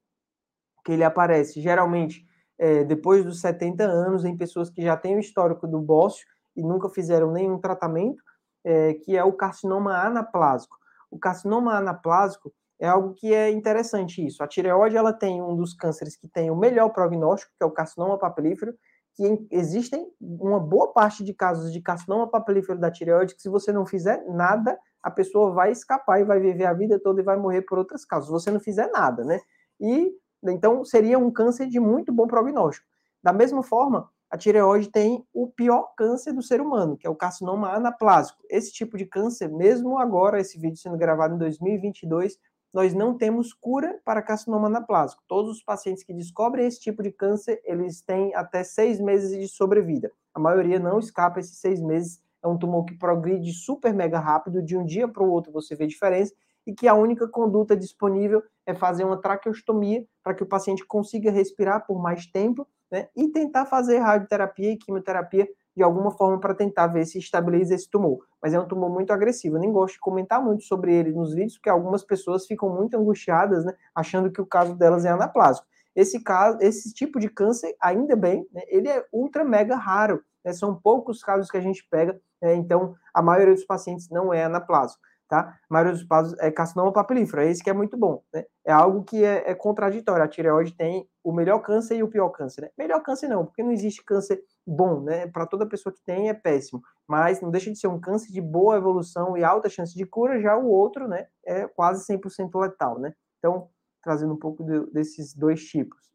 que 0.84 0.93
ele 0.93 1.04
aparece 1.04 1.62
geralmente 1.62 2.26
é, 2.58 2.84
depois 2.84 3.23
dos 3.23 3.41
70 3.41 3.84
anos 3.84 4.26
em 4.26 4.36
pessoas 4.36 4.69
que 4.69 4.82
já 4.82 4.97
têm 4.97 5.15
o 5.15 5.19
histórico 5.19 5.67
do 5.67 5.80
bócio 5.80 6.26
e 6.56 6.63
nunca 6.63 6.89
fizeram 6.89 7.32
nenhum 7.32 7.60
tratamento, 7.60 8.23
é, 8.63 8.95
que 8.95 9.15
é 9.15 9.23
o 9.23 9.34
carcinoma 9.34 9.95
anaplásico. 9.97 10.76
O 11.10 11.20
carcinoma 11.20 11.76
anaplásico 11.76 12.54
é 12.80 12.88
algo 12.88 13.13
que 13.13 13.34
é 13.34 13.50
interessante 13.50 14.26
isso. 14.26 14.43
A 14.43 14.48
tireoide 14.48 14.98
ela 14.98 15.13
tem 15.13 15.41
um 15.41 15.56
dos 15.56 15.74
cânceres 15.74 16.15
que 16.15 16.28
tem 16.28 16.52
o 16.52 16.56
melhor 16.56 16.89
prognóstico, 16.89 17.52
que 17.58 17.63
é 17.63 17.65
o 17.65 17.72
carcinoma 17.72 18.17
papilífero, 18.17 18.74
que 19.15 19.48
existem 19.50 20.08
uma 20.22 20.60
boa 20.60 20.93
parte 20.93 21.24
de 21.24 21.34
casos 21.34 21.74
de 21.74 21.82
carcinoma 21.82 22.30
papilífero 22.30 22.80
da 22.80 22.91
tireoide 22.91 23.34
que 23.36 23.41
se 23.41 23.50
você 23.50 23.72
não 23.72 23.86
fizer 23.86 24.24
nada, 24.28 24.78
a 25.02 25.10
pessoa 25.10 25.52
vai 25.52 25.72
escapar 25.72 26.22
e 26.22 26.24
vai 26.24 26.39
viver 26.39 26.65
a 26.65 26.74
vida 26.74 27.00
toda 27.00 27.20
e 27.20 27.24
vai 27.24 27.38
morrer 27.38 27.63
por 27.63 27.80
outras 27.80 28.06
causas. 28.06 28.28
Se 28.28 28.32
você 28.32 28.52
não 28.52 28.60
fizer 28.60 28.91
nada, 28.91 29.24
né? 29.24 29.39
E 29.80 30.13
então, 30.43 30.86
seria 30.86 31.17
um 31.17 31.32
câncer 31.32 31.67
de 31.67 31.80
muito 31.80 32.13
bom 32.13 32.28
prognóstico. 32.28 32.86
Da 33.24 33.34
mesma 33.34 33.63
forma, 33.63 34.10
a 34.30 34.38
tireoide 34.38 34.90
tem 34.90 35.26
o 35.34 35.48
pior 35.48 35.94
câncer 35.96 36.34
do 36.34 36.42
ser 36.42 36.60
humano, 36.60 36.98
que 36.98 37.08
é 37.08 37.10
o 37.10 37.16
carcinoma 37.16 37.70
anaplásico. 37.70 38.44
Esse 38.50 38.74
tipo 38.74 38.98
de 38.98 39.06
câncer, 39.06 39.48
mesmo 39.48 39.98
agora, 39.98 40.40
esse 40.40 40.60
vídeo 40.60 40.78
sendo 40.78 40.98
gravado 40.98 41.36
em 41.36 41.38
2022, 41.38 42.38
nós 42.74 42.94
não 42.94 43.18
temos 43.18 43.54
cura 43.54 44.00
para 44.04 44.22
carcinoma 44.22 44.68
anaplásico. 44.68 45.24
Todos 45.28 45.58
os 45.58 45.63
pacientes 45.63 46.04
que 46.04 46.13
descobrem 46.13 46.68
esse 46.68 46.80
tipo 46.80 47.02
de 47.02 47.12
câncer, 47.12 47.62
eles 47.63 48.02
têm 48.02 48.36
até 48.36 48.63
seis 48.63 49.00
meses 49.00 49.38
de 49.38 49.48
sobrevida. 49.48 50.12
A 50.34 50.40
maioria 50.40 50.78
não 50.78 51.00
escapa 51.00 51.40
esses 51.40 51.58
seis 51.60 51.82
meses. 51.82 52.22
É 52.44 52.48
um 52.48 52.58
tumor 52.58 52.84
que 52.86 52.98
progride 52.98 53.54
super 53.54 53.94
mega 53.94 54.20
rápido, 54.20 54.62
de 54.62 54.78
um 54.78 54.86
dia 54.86 55.08
para 55.08 55.24
o 55.24 55.32
outro 55.32 55.52
você 55.52 55.74
vê 55.74 55.88
diferença, 55.88 56.34
e 56.66 56.74
que 56.74 56.88
a 56.88 56.94
única 56.94 57.28
conduta 57.30 57.78
disponível 57.78 58.44
é 58.66 58.76
fazer 58.76 59.06
uma 59.06 59.20
traqueostomia 59.20 60.06
para 60.22 60.34
que 60.36 60.44
o 60.44 60.46
paciente 60.46 60.86
consiga 60.86 61.32
respirar 61.32 61.88
por 61.88 61.98
mais 62.00 62.28
tempo 62.28 62.68
né, 62.91 63.08
e 63.15 63.28
tentar 63.30 63.65
fazer 63.65 64.00
radioterapia 64.00 64.71
e 64.71 64.78
quimioterapia 64.78 65.47
de 65.76 65.84
alguma 65.84 66.10
forma 66.12 66.39
para 66.39 66.56
tentar 66.56 66.88
ver 66.88 67.06
se 67.06 67.19
estabiliza 67.19 67.76
esse 67.76 67.89
tumor. 67.89 68.26
Mas 68.41 68.54
é 68.54 68.60
um 68.60 68.67
tumor 68.67 68.89
muito 68.89 69.13
agressivo. 69.13 69.58
Eu 69.58 69.62
nem 69.62 69.71
gosto 69.71 69.93
de 69.93 70.00
comentar 70.00 70.43
muito 70.43 70.63
sobre 70.63 70.93
ele 70.93 71.12
nos 71.12 71.36
vídeos, 71.36 71.54
porque 71.54 71.69
algumas 71.69 72.04
pessoas 72.04 72.47
ficam 72.47 72.69
muito 72.69 72.97
angustiadas, 72.97 73.63
né, 73.63 73.73
achando 73.93 74.32
que 74.32 74.41
o 74.41 74.45
caso 74.45 74.76
delas 74.76 75.06
é 75.06 75.10
anaplásico. 75.10 75.67
Esse 75.95 76.23
caso, 76.23 76.58
esse 76.62 76.93
tipo 76.93 77.19
de 77.19 77.30
câncer, 77.30 77.76
ainda 77.82 78.15
bem, 78.15 78.47
né, 78.52 78.62
ele 78.67 78.88
é 78.88 79.06
ultra 79.12 79.43
mega 79.43 79.76
raro. 79.76 80.23
Né, 80.43 80.54
são 80.54 80.76
poucos 80.76 81.21
casos 81.23 81.52
que 81.52 81.58
a 81.58 81.62
gente 81.62 81.86
pega, 81.89 82.19
né, 82.41 82.56
então 82.56 82.95
a 83.13 83.21
maioria 83.21 83.54
dos 83.54 83.65
pacientes 83.65 84.10
não 84.10 84.34
é 84.34 84.45
anaplásico 84.45 85.02
tá? 85.28 85.60
A 85.70 85.74
maioria 85.74 85.94
dos 85.94 86.04
casos 86.06 86.38
é 86.40 86.50
carcinoma 86.50 86.92
papilífero, 86.94 87.42
é 87.42 87.50
esse 87.50 87.63
que 87.63 87.70
é 87.70 87.74
muito 87.74 87.98
bom, 87.98 88.24
né? 88.34 88.46
É 88.66 88.72
algo 88.72 89.04
que 89.04 89.24
é, 89.24 89.50
é 89.50 89.56
contraditório. 89.56 90.24
A 90.24 90.28
tireoide 90.28 90.74
tem 90.74 91.08
o 91.24 91.32
melhor 91.32 91.60
câncer 91.60 91.98
e 91.98 92.04
o 92.04 92.08
pior 92.08 92.30
câncer, 92.30 92.62
né? 92.62 92.70
Melhor 92.78 93.02
câncer 93.02 93.28
não, 93.28 93.46
porque 93.46 93.63
não 93.63 93.72
existe 93.72 94.04
câncer 94.04 94.42
bom, 94.66 95.02
né? 95.02 95.28
Para 95.28 95.46
toda 95.46 95.68
pessoa 95.68 95.94
que 95.94 96.02
tem 96.04 96.30
é 96.30 96.34
péssimo, 96.34 96.82
mas 97.08 97.42
não 97.42 97.52
deixa 97.52 97.72
de 97.72 97.78
ser 97.78 97.88
um 97.88 98.00
câncer 98.00 98.32
de 98.32 98.42
boa 98.42 98.78
evolução 98.78 99.38
e 99.38 99.44
alta 99.44 99.70
chance 99.70 99.96
de 99.96 100.06
cura, 100.06 100.40
já 100.40 100.58
o 100.58 100.68
outro, 100.68 101.08
né, 101.08 101.28
é 101.46 101.68
quase 101.68 102.06
100% 102.06 102.60
letal, 102.60 103.00
né? 103.00 103.13
Então, 103.40 103.70
trazendo 104.02 104.34
um 104.34 104.40
pouco 104.40 104.63
de, 104.63 104.92
desses 104.92 105.34
dois 105.34 105.63
tipos. 105.66 106.08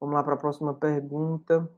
Vamos 0.00 0.14
lá 0.14 0.22
para 0.22 0.34
a 0.34 0.38
próxima 0.38 0.74
pergunta. 0.74 1.68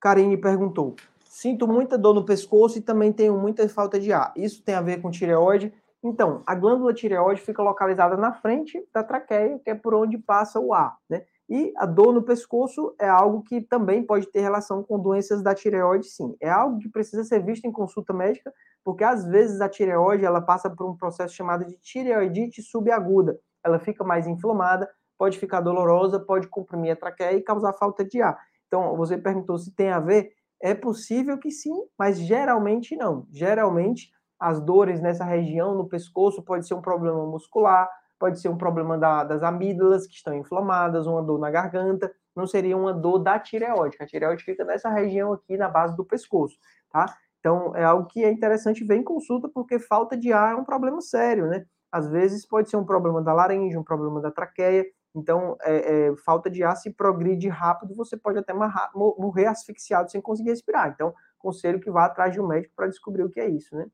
Karine 0.00 0.36
perguntou: 0.36 0.94
Sinto 1.28 1.66
muita 1.66 1.98
dor 1.98 2.14
no 2.14 2.24
pescoço 2.24 2.78
e 2.78 2.80
também 2.80 3.12
tenho 3.12 3.38
muita 3.38 3.68
falta 3.68 3.98
de 3.98 4.12
ar. 4.12 4.32
Isso 4.36 4.62
tem 4.62 4.74
a 4.74 4.80
ver 4.80 5.00
com 5.00 5.10
tireoide. 5.10 5.72
Então, 6.02 6.42
a 6.46 6.54
glândula 6.54 6.94
tireoide 6.94 7.40
fica 7.40 7.62
localizada 7.62 8.16
na 8.16 8.32
frente 8.32 8.82
da 8.92 9.02
traqueia, 9.02 9.58
que 9.58 9.70
é 9.70 9.74
por 9.74 9.94
onde 9.94 10.18
passa 10.18 10.60
o 10.60 10.72
ar, 10.72 10.96
né? 11.08 11.24
E 11.48 11.72
a 11.76 11.86
dor 11.86 12.12
no 12.12 12.22
pescoço 12.22 12.94
é 12.98 13.08
algo 13.08 13.42
que 13.42 13.60
também 13.60 14.02
pode 14.02 14.26
ter 14.26 14.40
relação 14.40 14.82
com 14.82 14.98
doenças 14.98 15.42
da 15.42 15.54
tireoide, 15.54 16.06
sim. 16.06 16.34
É 16.40 16.50
algo 16.50 16.78
que 16.78 16.88
precisa 16.88 17.22
ser 17.22 17.44
visto 17.44 17.66
em 17.66 17.72
consulta 17.72 18.12
médica, 18.12 18.52
porque 18.84 19.04
às 19.04 19.24
vezes 19.24 19.60
a 19.60 19.68
tireoide 19.68 20.24
ela 20.24 20.40
passa 20.40 20.68
por 20.68 20.88
um 20.88 20.96
processo 20.96 21.34
chamado 21.34 21.64
de 21.64 21.76
tireoidite 21.78 22.62
subaguda. 22.62 23.38
Ela 23.64 23.78
fica 23.78 24.02
mais 24.02 24.26
inflamada, 24.26 24.88
pode 25.16 25.38
ficar 25.38 25.60
dolorosa, 25.60 26.18
pode 26.18 26.48
comprimir 26.48 26.92
a 26.92 26.96
traqueia 26.96 27.36
e 27.36 27.42
causar 27.42 27.72
falta 27.72 28.04
de 28.04 28.20
ar. 28.20 28.36
Então, 28.66 28.96
você 28.96 29.16
perguntou 29.16 29.56
se 29.58 29.72
tem 29.72 29.90
a 29.90 30.00
ver. 30.00 30.32
É 30.60 30.74
possível 30.74 31.38
que 31.38 31.50
sim, 31.50 31.74
mas 31.98 32.18
geralmente 32.18 32.96
não. 32.96 33.26
Geralmente, 33.30 34.10
as 34.38 34.60
dores 34.60 35.00
nessa 35.00 35.24
região, 35.24 35.74
no 35.74 35.88
pescoço, 35.88 36.42
pode 36.42 36.66
ser 36.66 36.74
um 36.74 36.80
problema 36.80 37.24
muscular, 37.26 37.88
pode 38.18 38.40
ser 38.40 38.48
um 38.48 38.56
problema 38.56 38.96
da, 38.96 39.24
das 39.24 39.42
amígdalas 39.42 40.06
que 40.06 40.14
estão 40.14 40.34
inflamadas, 40.34 41.06
uma 41.06 41.22
dor 41.22 41.38
na 41.38 41.50
garganta, 41.50 42.10
não 42.34 42.46
seria 42.46 42.76
uma 42.76 42.92
dor 42.92 43.18
da 43.18 43.38
tireoide. 43.38 43.96
A 44.00 44.06
tireoide 44.06 44.44
fica 44.44 44.64
nessa 44.64 44.88
região 44.90 45.32
aqui, 45.32 45.56
na 45.56 45.68
base 45.68 45.96
do 45.96 46.04
pescoço, 46.04 46.56
tá? 46.90 47.14
Então, 47.40 47.76
é 47.76 47.84
algo 47.84 48.06
que 48.08 48.24
é 48.24 48.30
interessante 48.30 48.84
ver 48.84 48.96
em 48.96 49.04
consulta, 49.04 49.48
porque 49.48 49.78
falta 49.78 50.16
de 50.16 50.32
ar 50.32 50.52
é 50.52 50.56
um 50.56 50.64
problema 50.64 51.00
sério, 51.00 51.46
né? 51.46 51.64
Às 51.92 52.08
vezes 52.08 52.46
pode 52.46 52.68
ser 52.68 52.76
um 52.76 52.84
problema 52.84 53.22
da 53.22 53.32
laringe, 53.32 53.76
um 53.76 53.84
problema 53.84 54.20
da 54.20 54.30
traqueia, 54.30 54.84
então, 55.16 55.56
é, 55.62 56.08
é, 56.08 56.16
falta 56.18 56.50
de 56.50 56.62
ar 56.62 56.76
se 56.76 56.90
progride 56.90 57.48
rápido, 57.48 57.94
você 57.94 58.16
pode 58.18 58.38
até 58.38 58.52
morrer 58.94 59.46
asfixiado 59.46 60.10
sem 60.10 60.20
conseguir 60.20 60.50
respirar. 60.50 60.90
Então, 60.90 61.14
conselho 61.38 61.80
que 61.80 61.90
vá 61.90 62.04
atrás 62.04 62.32
de 62.34 62.40
um 62.40 62.46
médico 62.46 62.74
para 62.76 62.86
descobrir 62.86 63.24
o 63.24 63.30
que 63.30 63.40
é 63.40 63.48
isso, 63.48 63.74
né? 63.74 63.86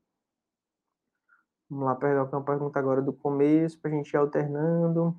Vamos 1.71 1.87
lá, 1.87 1.95
pegar 1.95 2.25
uma 2.25 2.45
pergunta 2.45 2.79
agora 2.79 3.01
do 3.01 3.13
começo, 3.13 3.81
para 3.81 3.91
a 3.91 3.95
gente 3.95 4.11
ir 4.13 4.17
alternando. 4.17 5.17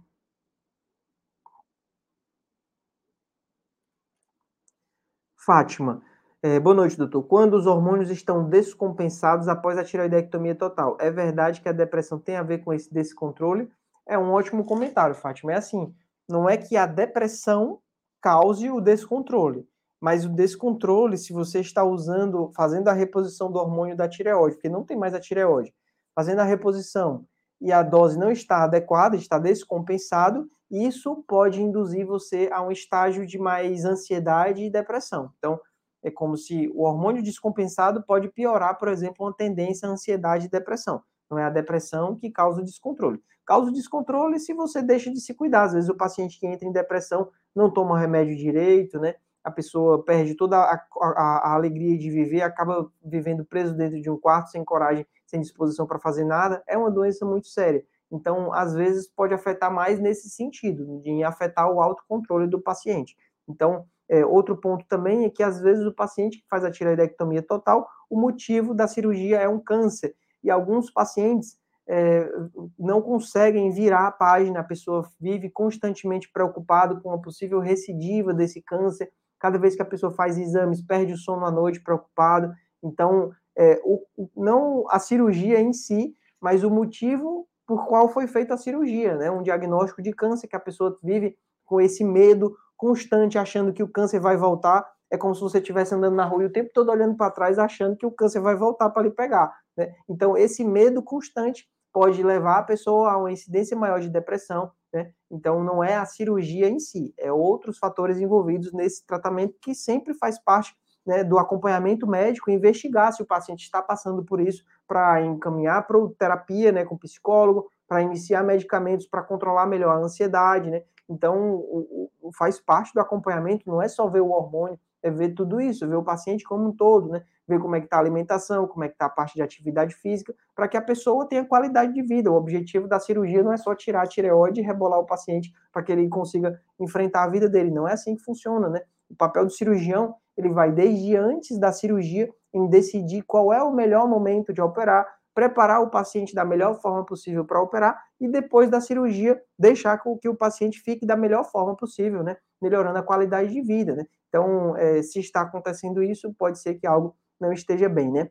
Fátima, 5.38 6.02
é, 6.42 6.60
boa 6.60 6.76
noite, 6.76 6.98
doutor. 6.98 7.24
Quando 7.24 7.54
os 7.54 7.66
hormônios 7.66 8.10
estão 8.10 8.50
descompensados 8.50 9.48
após 9.48 9.78
a 9.78 9.84
tiroidectomia 9.84 10.56
total, 10.56 10.98
é 11.00 11.10
verdade 11.10 11.62
que 11.62 11.70
a 11.70 11.74
depressão 11.74 12.20
tem 12.20 12.36
a 12.36 12.44
ver 12.44 12.60
com 12.60 12.74
esse 12.74 12.94
descontrole? 12.94 13.72
É 14.08 14.18
um 14.18 14.32
ótimo 14.32 14.66
comentário, 14.66 15.16
Fátima. 15.16 15.54
É 15.54 15.58
assim, 15.58 15.94
não 16.30 16.50
é 16.50 16.58
que 16.58 16.76
a 16.76 16.86
depressão 16.86 17.80
cause 18.22 18.70
o 18.70 18.80
descontrole, 18.80 19.68
mas 20.00 20.26
o 20.26 20.30
descontrole, 20.30 21.18
se 21.18 21.34
você 21.34 21.60
está 21.60 21.84
usando, 21.84 22.52
fazendo 22.56 22.88
a 22.88 22.94
reposição 22.94 23.52
do 23.52 23.60
hormônio 23.60 23.96
da 23.96 24.08
tireoide, 24.08 24.56
porque 24.56 24.70
não 24.70 24.84
tem 24.84 24.98
mais 24.98 25.14
a 25.14 25.20
tireoide, 25.20 25.74
fazendo 26.16 26.40
a 26.40 26.44
reposição 26.44 27.26
e 27.62 27.72
a 27.72 27.82
dose 27.82 28.18
não 28.18 28.30
está 28.30 28.64
adequada, 28.64 29.16
está 29.16 29.40
descompensado, 29.40 30.50
isso 30.70 31.24
pode 31.28 31.62
induzir 31.62 32.06
você 32.06 32.50
a 32.52 32.62
um 32.62 32.72
estágio 32.72 33.26
de 33.26 33.38
mais 33.38 33.86
ansiedade 33.86 34.64
e 34.64 34.70
depressão. 34.70 35.32
Então, 35.38 35.60
é 36.04 36.12
como 36.12 36.36
se 36.36 36.68
o 36.76 36.84
hormônio 36.84 37.24
descompensado 37.24 38.04
pode 38.04 38.28
piorar, 38.30 38.78
por 38.78 38.90
exemplo, 38.90 39.26
uma 39.26 39.34
tendência 39.34 39.88
à 39.88 39.92
ansiedade 39.92 40.48
e 40.48 40.50
depressão. 40.50 41.02
Não 41.34 41.40
é 41.40 41.46
a 41.46 41.50
depressão 41.50 42.16
que 42.16 42.30
causa 42.30 42.62
o 42.62 42.64
descontrole. 42.64 43.20
Causa 43.44 43.72
o 43.72 43.74
descontrole 43.74 44.40
se 44.40 44.54
você 44.54 44.84
deixa 44.84 45.12
de 45.12 45.20
se 45.20 45.34
cuidar. 45.34 45.64
Às 45.64 45.74
vezes 45.74 45.90
o 45.90 45.98
paciente 45.98 46.40
que 46.40 46.46
entra 46.46 46.68
em 46.68 46.72
depressão 46.72 47.30
não 47.56 47.72
toma 47.72 48.00
remédio 48.00 48.38
direito, 48.38 49.00
né? 49.00 49.16
A 49.44 49.50
pessoa 49.50 50.04
perde 50.06 50.36
toda 50.36 50.58
a, 50.58 50.76
a, 51.02 51.50
a 51.50 51.54
alegria 51.56 51.98
de 51.98 52.10
viver, 52.10 52.44
acaba 52.44 52.90
vivendo 53.04 53.44
preso 53.44 53.76
dentro 53.76 54.00
de 54.00 54.10
um 54.10 54.18
quarto, 54.18 54.52
sem 54.52 54.64
coragem, 54.64 55.06
sem 55.26 55.42
disposição 55.42 55.88
para 55.88 56.00
fazer 56.00 56.24
nada. 56.24 56.64
É 56.68 56.78
uma 56.78 56.92
doença 56.92 57.26
muito 57.26 57.48
séria. 57.48 57.84
Então, 58.12 58.54
às 58.54 58.76
vezes, 58.76 59.08
pode 59.08 59.34
afetar 59.34 59.74
mais 59.74 60.00
nesse 60.00 60.30
sentido, 60.30 61.02
de 61.02 61.24
afetar 61.24 61.70
o 61.70 61.82
autocontrole 61.82 62.48
do 62.48 62.62
paciente. 62.62 63.18
Então, 63.50 63.86
é, 64.08 64.24
outro 64.24 64.56
ponto 64.56 64.86
também 64.88 65.26
é 65.26 65.30
que, 65.32 65.42
às 65.42 65.60
vezes, 65.60 65.84
o 65.84 65.94
paciente 65.94 66.38
que 66.38 66.48
faz 66.48 66.64
a 66.64 66.72
tireoidectomia 66.72 67.42
total, 67.42 67.90
o 68.10 68.18
motivo 68.18 68.74
da 68.74 68.88
cirurgia 68.88 69.40
é 69.40 69.50
um 69.50 69.60
câncer 69.60 70.16
e 70.44 70.52
alguns 70.52 70.92
pacientes 70.92 71.58
é, 71.88 72.30
não 72.78 73.02
conseguem 73.02 73.72
virar 73.72 74.08
a 74.08 74.12
página, 74.12 74.60
a 74.60 74.64
pessoa 74.64 75.08
vive 75.20 75.50
constantemente 75.50 76.32
preocupado 76.32 77.02
com 77.02 77.12
a 77.12 77.18
possível 77.18 77.60
recidiva 77.60 78.34
desse 78.34 78.62
câncer, 78.62 79.12
cada 79.40 79.58
vez 79.58 79.76
que 79.76 79.82
a 79.82 79.86
pessoa 79.86 80.14
faz 80.14 80.38
exames, 80.38 80.82
perde 80.82 81.14
o 81.14 81.18
sono 81.18 81.46
à 81.46 81.52
noite 81.52 81.82
preocupado, 81.82 82.54
então, 82.82 83.32
é, 83.58 83.82
o, 83.84 84.02
não 84.36 84.86
a 84.90 85.00
cirurgia 85.00 85.60
em 85.60 85.74
si, 85.74 86.16
mas 86.40 86.64
o 86.64 86.70
motivo 86.70 87.48
por 87.66 87.88
qual 87.88 88.10
foi 88.10 88.28
feita 88.28 88.54
a 88.54 88.58
cirurgia, 88.58 89.16
né, 89.16 89.32
um 89.32 89.42
diagnóstico 89.42 90.02
de 90.02 90.12
câncer 90.14 90.48
que 90.48 90.56
a 90.56 90.60
pessoa 90.60 90.98
vive 91.02 91.38
com 91.66 91.80
esse 91.80 92.04
medo 92.04 92.56
constante, 92.76 93.38
achando 93.38 93.72
que 93.72 93.82
o 93.82 93.88
câncer 93.88 94.20
vai 94.20 94.36
voltar, 94.36 94.86
é 95.10 95.18
como 95.18 95.34
se 95.34 95.42
você 95.42 95.60
estivesse 95.60 95.96
andando 95.96 96.16
na 96.16 96.26
rua 96.26 96.44
e 96.44 96.46
o 96.48 96.52
tempo 96.52 96.72
todo 96.74 96.92
olhando 96.92 97.16
para 97.16 97.32
trás, 97.32 97.58
achando 97.58 97.96
que 97.96 98.06
o 98.06 98.12
câncer 98.12 98.42
vai 98.42 98.56
voltar 98.56 98.90
para 98.90 99.04
lhe 99.04 99.12
pegar. 99.12 99.54
Né? 99.78 99.94
Então, 100.08 100.38
esse 100.38 100.64
medo 100.64 101.02
constante 101.02 101.68
pode 101.92 102.24
levar 102.24 102.60
a 102.60 102.64
pessoa 102.64 103.12
a 103.12 103.18
uma 103.18 103.32
incidência 103.32 103.78
maior 103.78 104.00
de 104.00 104.10
depressão. 104.10 104.72
Né? 104.92 105.12
Então, 105.30 105.64
não 105.64 105.84
é 105.84 105.96
a 105.96 106.06
cirurgia 106.06 106.68
em 106.68 106.80
si, 106.80 107.14
é 107.18 107.32
outros 107.32 107.78
fatores 107.78 108.20
envolvidos 108.20 108.72
nesse 108.74 109.06
tratamento 109.06 109.56
que 109.62 109.74
sempre 109.74 110.14
faz 110.14 110.40
parte 110.40 110.76
né, 111.06 111.24
do 111.24 111.38
acompanhamento 111.38 112.08
médico, 112.08 112.50
investigar 112.50 113.12
se 113.12 113.22
o 113.22 113.26
paciente 113.26 113.64
está 113.64 113.82
passando 113.82 114.24
por 114.24 114.40
isso, 114.40 114.64
para 114.88 115.22
encaminhar 115.26 115.86
para 115.86 115.98
terapia 116.18 116.72
né, 116.72 116.86
com 116.86 116.98
psicólogo, 116.98 117.70
para 117.88 118.02
iniciar 118.02 118.44
medicamentos 118.44 119.06
para 119.06 119.22
controlar 119.22 119.66
melhor 119.66 119.96
a 119.96 120.00
ansiedade. 120.00 120.70
Né? 120.70 120.84
Então, 121.10 121.56
o, 121.56 122.10
o, 122.22 122.32
faz 122.32 122.60
parte 122.60 122.94
do 122.94 123.00
acompanhamento, 123.00 123.70
não 123.70 123.82
é 123.82 123.88
só 123.88 124.08
ver 124.08 124.22
o 124.22 124.32
hormônio, 124.32 124.80
é 125.02 125.12
ver 125.12 125.34
tudo 125.34 125.60
isso, 125.60 125.88
ver 125.88 125.96
o 125.96 126.04
paciente 126.04 126.44
como 126.44 126.70
um 126.70 126.72
todo, 126.72 127.10
né? 127.10 127.24
Ver 127.48 127.60
como 127.60 127.76
é 127.76 127.80
que 127.80 127.86
está 127.86 127.98
a 127.98 128.00
alimentação, 128.00 128.68
como 128.68 128.84
é 128.84 128.88
que 128.88 128.96
está 128.96 129.06
a 129.06 129.10
parte 129.10 129.36
de 129.36 129.42
atividade 129.42 129.94
física, 129.96 130.34
para 130.56 130.68
que 130.68 130.78
a 130.78 130.82
pessoa 130.82 131.28
tenha 131.28 131.46
qualidade 131.46 131.94
de 131.94 132.02
vida. 132.02 132.32
O 132.32 132.36
objetivo 132.36 132.88
da 132.88 133.00
cirurgia 133.00 133.44
não 133.44 133.54
é 133.54 133.58
só 133.58 133.76
tirar 133.76 134.04
a 134.04 134.08
tireoide 134.08 134.62
e 134.62 134.64
rebolar 134.64 135.00
o 135.00 135.06
paciente 135.06 135.52
para 135.72 135.84
que 135.84 135.92
ele 135.92 136.08
consiga 136.08 136.60
enfrentar 136.80 137.24
a 137.24 137.30
vida 137.30 137.50
dele. 137.50 137.72
Não 137.72 137.88
é 137.88 137.94
assim 137.94 138.16
que 138.16 138.24
funciona, 138.24 138.70
né? 138.70 138.82
O 139.10 139.16
papel 139.16 139.46
do 139.46 139.52
cirurgião, 139.52 140.16
ele 140.38 140.50
vai 140.50 140.72
desde 140.72 141.16
antes 141.16 141.60
da 141.60 141.72
cirurgia 141.72 142.30
em 142.54 142.68
decidir 142.68 143.24
qual 143.24 143.52
é 143.52 143.62
o 143.62 143.74
melhor 143.74 144.08
momento 144.08 144.54
de 144.54 144.62
operar, 144.62 145.06
preparar 145.34 145.82
o 145.82 145.90
paciente 145.90 146.36
da 146.36 146.46
melhor 146.46 146.80
forma 146.80 147.04
possível 147.06 147.44
para 147.44 147.62
operar 147.62 148.00
e 148.20 148.28
depois 148.28 148.70
da 148.70 148.80
cirurgia 148.80 149.40
deixar 149.58 149.98
com 149.98 150.18
que 150.18 150.30
o 150.30 150.36
paciente 150.36 150.80
fique 150.80 151.06
da 151.06 151.16
melhor 151.16 151.44
forma 151.44 151.76
possível, 151.76 152.24
né? 152.24 152.38
Melhorando 152.62 153.00
a 153.00 153.04
qualidade 153.04 153.52
de 153.52 153.62
vida, 153.62 153.96
né? 153.96 154.06
Então, 154.30 154.76
é, 154.78 155.02
se 155.02 155.20
está 155.20 155.42
acontecendo 155.42 156.02
isso, 156.02 156.34
pode 156.34 156.60
ser 156.60 156.76
que 156.76 156.88
algo 156.88 157.16
não 157.44 157.54
esteja 157.54 157.90
bem, 157.90 158.12
né? 158.12 158.30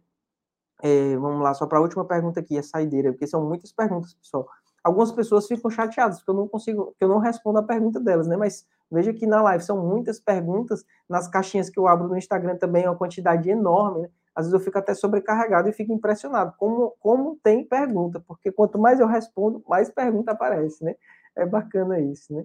É, 0.82 1.16
vamos 1.16 1.42
lá, 1.42 1.54
só 1.54 1.66
para 1.66 1.78
a 1.78 1.80
última 1.80 2.04
pergunta 2.04 2.40
aqui, 2.40 2.58
a 2.58 2.62
saideira, 2.62 3.12
porque 3.12 3.26
são 3.26 3.46
muitas 3.46 3.72
perguntas, 3.72 4.14
pessoal. 4.14 4.48
Algumas 4.82 5.12
pessoas 5.12 5.46
ficam 5.46 5.70
chateadas 5.70 6.18
porque 6.18 6.30
eu 6.32 6.34
não 6.34 6.48
consigo, 6.48 6.94
que 6.98 7.04
eu 7.04 7.08
não 7.08 7.18
respondo 7.18 7.58
a 7.60 7.62
pergunta 7.62 8.00
delas, 8.00 8.26
né? 8.26 8.36
Mas 8.36 8.66
veja 8.90 9.12
que 9.12 9.26
na 9.26 9.40
live 9.42 9.62
são 9.62 9.80
muitas 9.80 10.18
perguntas, 10.18 10.84
nas 11.08 11.28
caixinhas 11.28 11.70
que 11.70 11.78
eu 11.78 11.86
abro 11.86 12.08
no 12.08 12.16
Instagram 12.16 12.56
também 12.56 12.84
é 12.84 12.90
uma 12.90 12.98
quantidade 12.98 13.48
enorme, 13.48 14.02
né? 14.02 14.10
Às 14.34 14.46
vezes 14.46 14.54
eu 14.54 14.64
fico 14.64 14.78
até 14.78 14.94
sobrecarregado 14.94 15.68
e 15.68 15.72
fico 15.72 15.92
impressionado 15.92 16.54
como, 16.56 16.96
como 16.98 17.38
tem 17.42 17.64
pergunta, 17.64 18.18
porque 18.26 18.50
quanto 18.50 18.78
mais 18.78 18.98
eu 18.98 19.06
respondo, 19.06 19.62
mais 19.68 19.88
pergunta 19.90 20.32
aparece, 20.32 20.82
né? 20.82 20.96
É 21.36 21.46
bacana 21.46 22.00
isso, 22.00 22.34
né? 22.34 22.44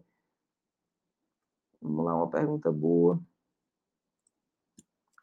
Vamos 1.82 2.06
lá, 2.06 2.16
uma 2.16 2.30
pergunta 2.30 2.72
boa. 2.72 3.20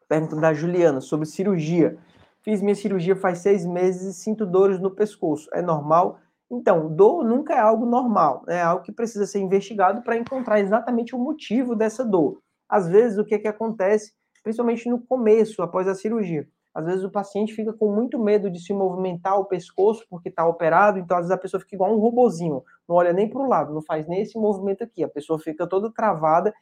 Pergunta 0.07 0.35
da 0.35 0.53
Juliana 0.53 1.01
sobre 1.01 1.25
cirurgia. 1.25 1.97
Fiz 2.41 2.61
minha 2.61 2.75
cirurgia 2.75 3.15
faz 3.15 3.39
seis 3.39 3.65
meses 3.65 4.15
e 4.15 4.19
sinto 4.19 4.45
dores 4.45 4.79
no 4.79 4.91
pescoço. 4.91 5.49
É 5.53 5.61
normal? 5.61 6.19
Então, 6.49 6.93
dor 6.93 7.23
nunca 7.23 7.55
é 7.55 7.59
algo 7.59 7.85
normal, 7.85 8.43
né? 8.45 8.57
é 8.57 8.61
algo 8.61 8.83
que 8.83 8.91
precisa 8.91 9.25
ser 9.25 9.39
investigado 9.39 10.03
para 10.03 10.15
encontrar 10.15 10.59
exatamente 10.59 11.15
o 11.15 11.19
motivo 11.19 11.75
dessa 11.75 12.05
dor. 12.05 12.39
Às 12.69 12.87
vezes, 12.87 13.17
o 13.17 13.25
que, 13.25 13.39
que 13.39 13.47
acontece, 13.47 14.13
principalmente 14.43 14.87
no 14.87 14.99
começo, 14.99 15.63
após 15.63 15.87
a 15.87 15.95
cirurgia? 15.95 16.47
Às 16.75 16.85
vezes 16.85 17.03
o 17.05 17.09
paciente 17.09 17.53
fica 17.53 17.71
com 17.71 17.89
muito 17.89 18.19
medo 18.19 18.51
de 18.51 18.59
se 18.59 18.73
movimentar 18.73 19.39
o 19.39 19.45
pescoço 19.45 20.05
porque 20.09 20.27
está 20.27 20.45
operado, 20.45 20.99
então 20.99 21.15
às 21.15 21.23
vezes 21.23 21.35
a 21.35 21.41
pessoa 21.41 21.61
fica 21.61 21.73
igual 21.73 21.95
um 21.95 21.99
robozinho, 21.99 22.61
não 22.87 22.97
olha 22.97 23.13
nem 23.13 23.29
para 23.29 23.41
o 23.41 23.47
lado, 23.47 23.73
não 23.73 23.81
faz 23.81 24.05
nem 24.09 24.21
esse 24.21 24.37
movimento 24.37 24.83
aqui, 24.83 25.01
a 25.01 25.07
pessoa 25.07 25.39
fica 25.39 25.65
toda 25.65 25.89
travada, 25.89 26.53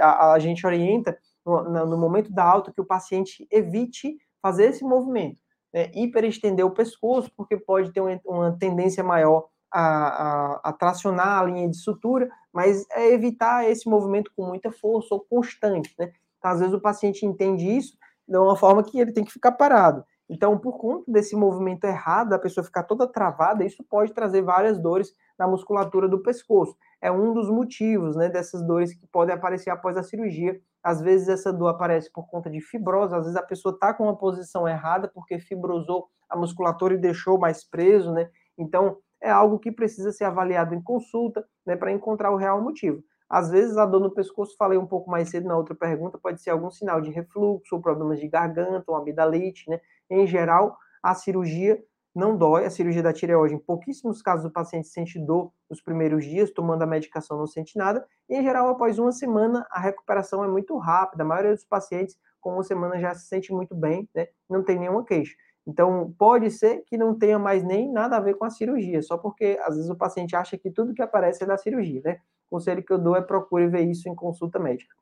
a, 0.00 0.34
a, 0.34 0.38
gente 0.38 0.64
orienta 0.64 1.18
no, 1.44 1.86
no, 1.86 1.98
momento 1.98 2.32
da 2.32 2.44
alta 2.44 2.72
que 2.72 2.80
o 2.80 2.86
paciente 2.86 3.46
evite 3.50 4.16
fazer 4.42 4.66
esse 4.66 4.84
movimento, 4.84 5.38
né? 5.72 5.90
hiperestender 5.94 6.64
o 6.64 6.70
pescoço, 6.70 7.30
porque 7.36 7.56
pode 7.56 7.92
ter 7.92 8.00
uma, 8.00 8.20
uma 8.24 8.58
tendência 8.58 9.02
maior 9.02 9.48
a, 9.72 9.82
a, 9.82 10.60
a, 10.64 10.72
tracionar 10.72 11.40
a 11.40 11.44
linha 11.44 11.68
de 11.68 11.76
sutura, 11.76 12.28
mas 12.52 12.84
é 12.90 13.12
evitar 13.12 13.68
esse 13.68 13.88
movimento 13.88 14.30
com 14.36 14.44
muita 14.44 14.72
força 14.72 15.14
ou 15.14 15.20
constante, 15.20 15.94
né? 15.98 16.12
Então, 16.38 16.50
às 16.50 16.58
vezes 16.58 16.74
o 16.74 16.80
paciente 16.80 17.24
entende 17.24 17.68
isso 17.68 17.96
de 18.26 18.36
uma 18.36 18.56
forma 18.56 18.82
que 18.82 18.98
ele 18.98 19.12
tem 19.12 19.24
que 19.24 19.32
ficar 19.32 19.52
parado. 19.52 20.04
Então, 20.28 20.56
por 20.56 20.78
conta 20.78 21.10
desse 21.10 21.34
movimento 21.34 21.84
errado, 21.84 22.32
a 22.32 22.38
pessoa 22.38 22.62
ficar 22.64 22.84
toda 22.84 23.06
travada, 23.06 23.64
isso 23.64 23.82
pode 23.82 24.14
trazer 24.14 24.42
várias 24.42 24.78
dores 24.78 25.12
na 25.36 25.48
musculatura 25.48 26.08
do 26.08 26.22
pescoço. 26.22 26.76
É 27.02 27.10
um 27.10 27.34
dos 27.34 27.50
motivos, 27.50 28.14
né, 28.14 28.28
dessas 28.28 28.62
dores 28.64 28.94
que 28.94 29.06
podem 29.08 29.34
aparecer 29.34 29.70
após 29.70 29.96
a 29.96 30.04
cirurgia. 30.04 30.60
Às 30.82 31.00
vezes 31.00 31.28
essa 31.28 31.52
dor 31.52 31.68
aparece 31.68 32.10
por 32.12 32.26
conta 32.28 32.50
de 32.50 32.60
fibrose, 32.60 33.14
às 33.14 33.22
vezes 33.22 33.36
a 33.36 33.42
pessoa 33.42 33.74
está 33.74 33.92
com 33.92 34.04
uma 34.04 34.16
posição 34.16 34.66
errada 34.66 35.08
porque 35.12 35.38
fibrosou 35.38 36.08
a 36.28 36.36
musculatura 36.36 36.94
e 36.94 36.98
deixou 36.98 37.38
mais 37.38 37.64
preso, 37.68 38.12
né? 38.12 38.30
Então, 38.56 38.96
é 39.22 39.30
algo 39.30 39.58
que 39.58 39.70
precisa 39.70 40.12
ser 40.12 40.24
avaliado 40.24 40.74
em 40.74 40.82
consulta, 40.82 41.44
né, 41.66 41.76
para 41.76 41.92
encontrar 41.92 42.30
o 42.30 42.36
real 42.36 42.62
motivo. 42.62 43.02
Às 43.28 43.50
vezes, 43.50 43.76
a 43.76 43.86
dor 43.86 44.00
no 44.00 44.10
pescoço, 44.10 44.56
falei 44.56 44.78
um 44.78 44.86
pouco 44.86 45.10
mais 45.10 45.28
cedo 45.28 45.46
na 45.46 45.56
outra 45.56 45.74
pergunta, 45.74 46.18
pode 46.18 46.42
ser 46.42 46.50
algum 46.50 46.70
sinal 46.70 47.00
de 47.00 47.10
refluxo 47.10 47.76
ou 47.76 47.80
problemas 47.82 48.18
de 48.18 48.26
garganta 48.28 48.84
ou 48.88 48.96
amidalite, 48.96 49.68
né? 49.68 49.80
Em 50.08 50.26
geral, 50.26 50.76
a 51.02 51.14
cirurgia 51.14 51.78
não 52.14 52.36
dói, 52.36 52.64
a 52.64 52.70
cirurgia 52.70 53.02
da 53.02 53.12
tireoide, 53.12 53.54
em 53.54 53.58
pouquíssimos 53.58 54.20
casos 54.20 54.46
o 54.46 54.50
paciente 54.50 54.88
sente 54.88 55.18
dor 55.18 55.52
nos 55.68 55.80
primeiros 55.80 56.24
dias, 56.24 56.50
tomando 56.50 56.82
a 56.82 56.86
medicação 56.86 57.38
não 57.38 57.46
sente 57.46 57.78
nada, 57.78 58.04
e 58.28 58.36
em 58.36 58.42
geral, 58.42 58.68
após 58.68 58.98
uma 58.98 59.12
semana, 59.12 59.66
a 59.70 59.80
recuperação 59.80 60.44
é 60.44 60.48
muito 60.48 60.76
rápida, 60.76 61.22
a 61.22 61.26
maioria 61.26 61.54
dos 61.54 61.64
pacientes, 61.64 62.16
com 62.40 62.54
uma 62.54 62.62
semana, 62.62 62.98
já 62.98 63.14
se 63.14 63.26
sente 63.26 63.52
muito 63.52 63.74
bem, 63.74 64.08
né? 64.14 64.28
Não 64.48 64.64
tem 64.64 64.78
nenhuma 64.78 65.04
queixa. 65.04 65.34
Então, 65.66 66.12
pode 66.18 66.50
ser 66.50 66.82
que 66.86 66.96
não 66.96 67.16
tenha 67.16 67.38
mais 67.38 67.62
nem 67.62 67.92
nada 67.92 68.16
a 68.16 68.20
ver 68.20 68.34
com 68.34 68.44
a 68.44 68.50
cirurgia, 68.50 69.02
só 69.02 69.18
porque 69.18 69.58
às 69.62 69.76
vezes 69.76 69.90
o 69.90 69.96
paciente 69.96 70.34
acha 70.34 70.56
que 70.56 70.70
tudo 70.70 70.94
que 70.94 71.02
aparece 71.02 71.44
é 71.44 71.46
da 71.46 71.56
cirurgia, 71.56 72.00
né? 72.04 72.18
O 72.50 72.56
conselho 72.56 72.82
que 72.82 72.92
eu 72.92 72.98
dou 72.98 73.14
é 73.14 73.20
procure 73.20 73.68
ver 73.68 73.82
isso 73.82 74.08
em 74.08 74.14
consulta 74.14 74.58
médica. 74.58 74.92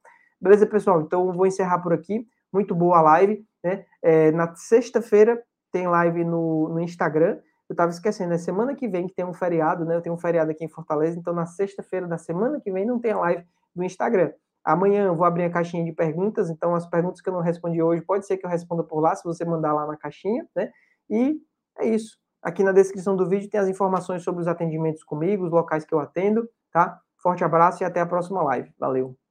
Beleza, 0.41 0.67
pessoal? 0.67 1.01
Então, 1.01 1.33
vou 1.33 1.47
encerrar 1.47 1.79
por 1.79 1.93
aqui. 1.93 2.27
Muito 2.53 2.75
boa 2.75 2.99
a 2.99 3.03
live, 3.03 3.47
né? 3.63 3.85
É, 4.03 4.31
na 4.33 4.55
sexta-feira 4.55 5.43
tem 5.71 5.87
live 5.87 6.25
no, 6.25 6.69
no 6.69 6.81
Instagram. 6.81 7.39
Eu 7.69 7.75
estava 7.75 7.91
esquecendo, 7.91 8.33
é 8.33 8.39
semana 8.39 8.75
que 8.75 8.89
vem 8.89 9.07
que 9.07 9.15
tem 9.15 9.25
um 9.25 9.35
feriado, 9.35 9.85
né? 9.85 9.95
Eu 9.95 10.01
tenho 10.01 10.15
um 10.15 10.19
feriado 10.19 10.51
aqui 10.51 10.65
em 10.65 10.69
Fortaleza, 10.69 11.19
então 11.19 11.35
na 11.35 11.45
sexta-feira 11.45 12.07
da 12.07 12.17
semana 12.17 12.61
que 12.61 12.73
vem 12.73 12.87
não 12.87 12.99
tem 12.99 13.15
live 13.15 13.45
no 13.77 13.85
Instagram. 13.85 14.33
Amanhã 14.65 15.05
eu 15.07 15.15
vou 15.15 15.27
abrir 15.27 15.45
a 15.45 15.51
caixinha 15.51 15.85
de 15.85 15.93
perguntas, 15.93 16.51
então 16.51 16.75
as 16.75 16.87
perguntas 16.87 17.21
que 17.21 17.29
eu 17.29 17.33
não 17.33 17.41
respondi 17.41 17.83
hoje, 17.83 18.03
pode 18.03 18.27
ser 18.27 18.37
que 18.37 18.47
eu 18.47 18.51
responda 18.51 18.83
por 18.83 19.01
lá, 19.01 19.15
se 19.15 19.25
você 19.25 19.45
mandar 19.45 19.73
lá 19.73 19.87
na 19.87 19.97
caixinha, 19.97 20.47
né? 20.55 20.71
E 21.09 21.41
é 21.79 21.87
isso. 21.87 22.19
Aqui 22.43 22.63
na 22.63 22.73
descrição 22.73 23.17
do 23.17 23.29
vídeo 23.29 23.51
tem 23.51 23.61
as 23.61 23.69
informações 23.69 24.23
sobre 24.23 24.41
os 24.41 24.49
atendimentos 24.49 25.03
comigo, 25.03 25.45
os 25.45 25.51
locais 25.53 25.85
que 25.85 25.95
eu 25.95 26.01
atendo, 26.01 26.49
tá? 26.73 27.01
Forte 27.23 27.45
abraço 27.45 27.83
e 27.83 27.87
até 27.87 28.01
a 28.01 28.07
próxima 28.07 28.43
live. 28.43 28.73
Valeu! 28.79 29.28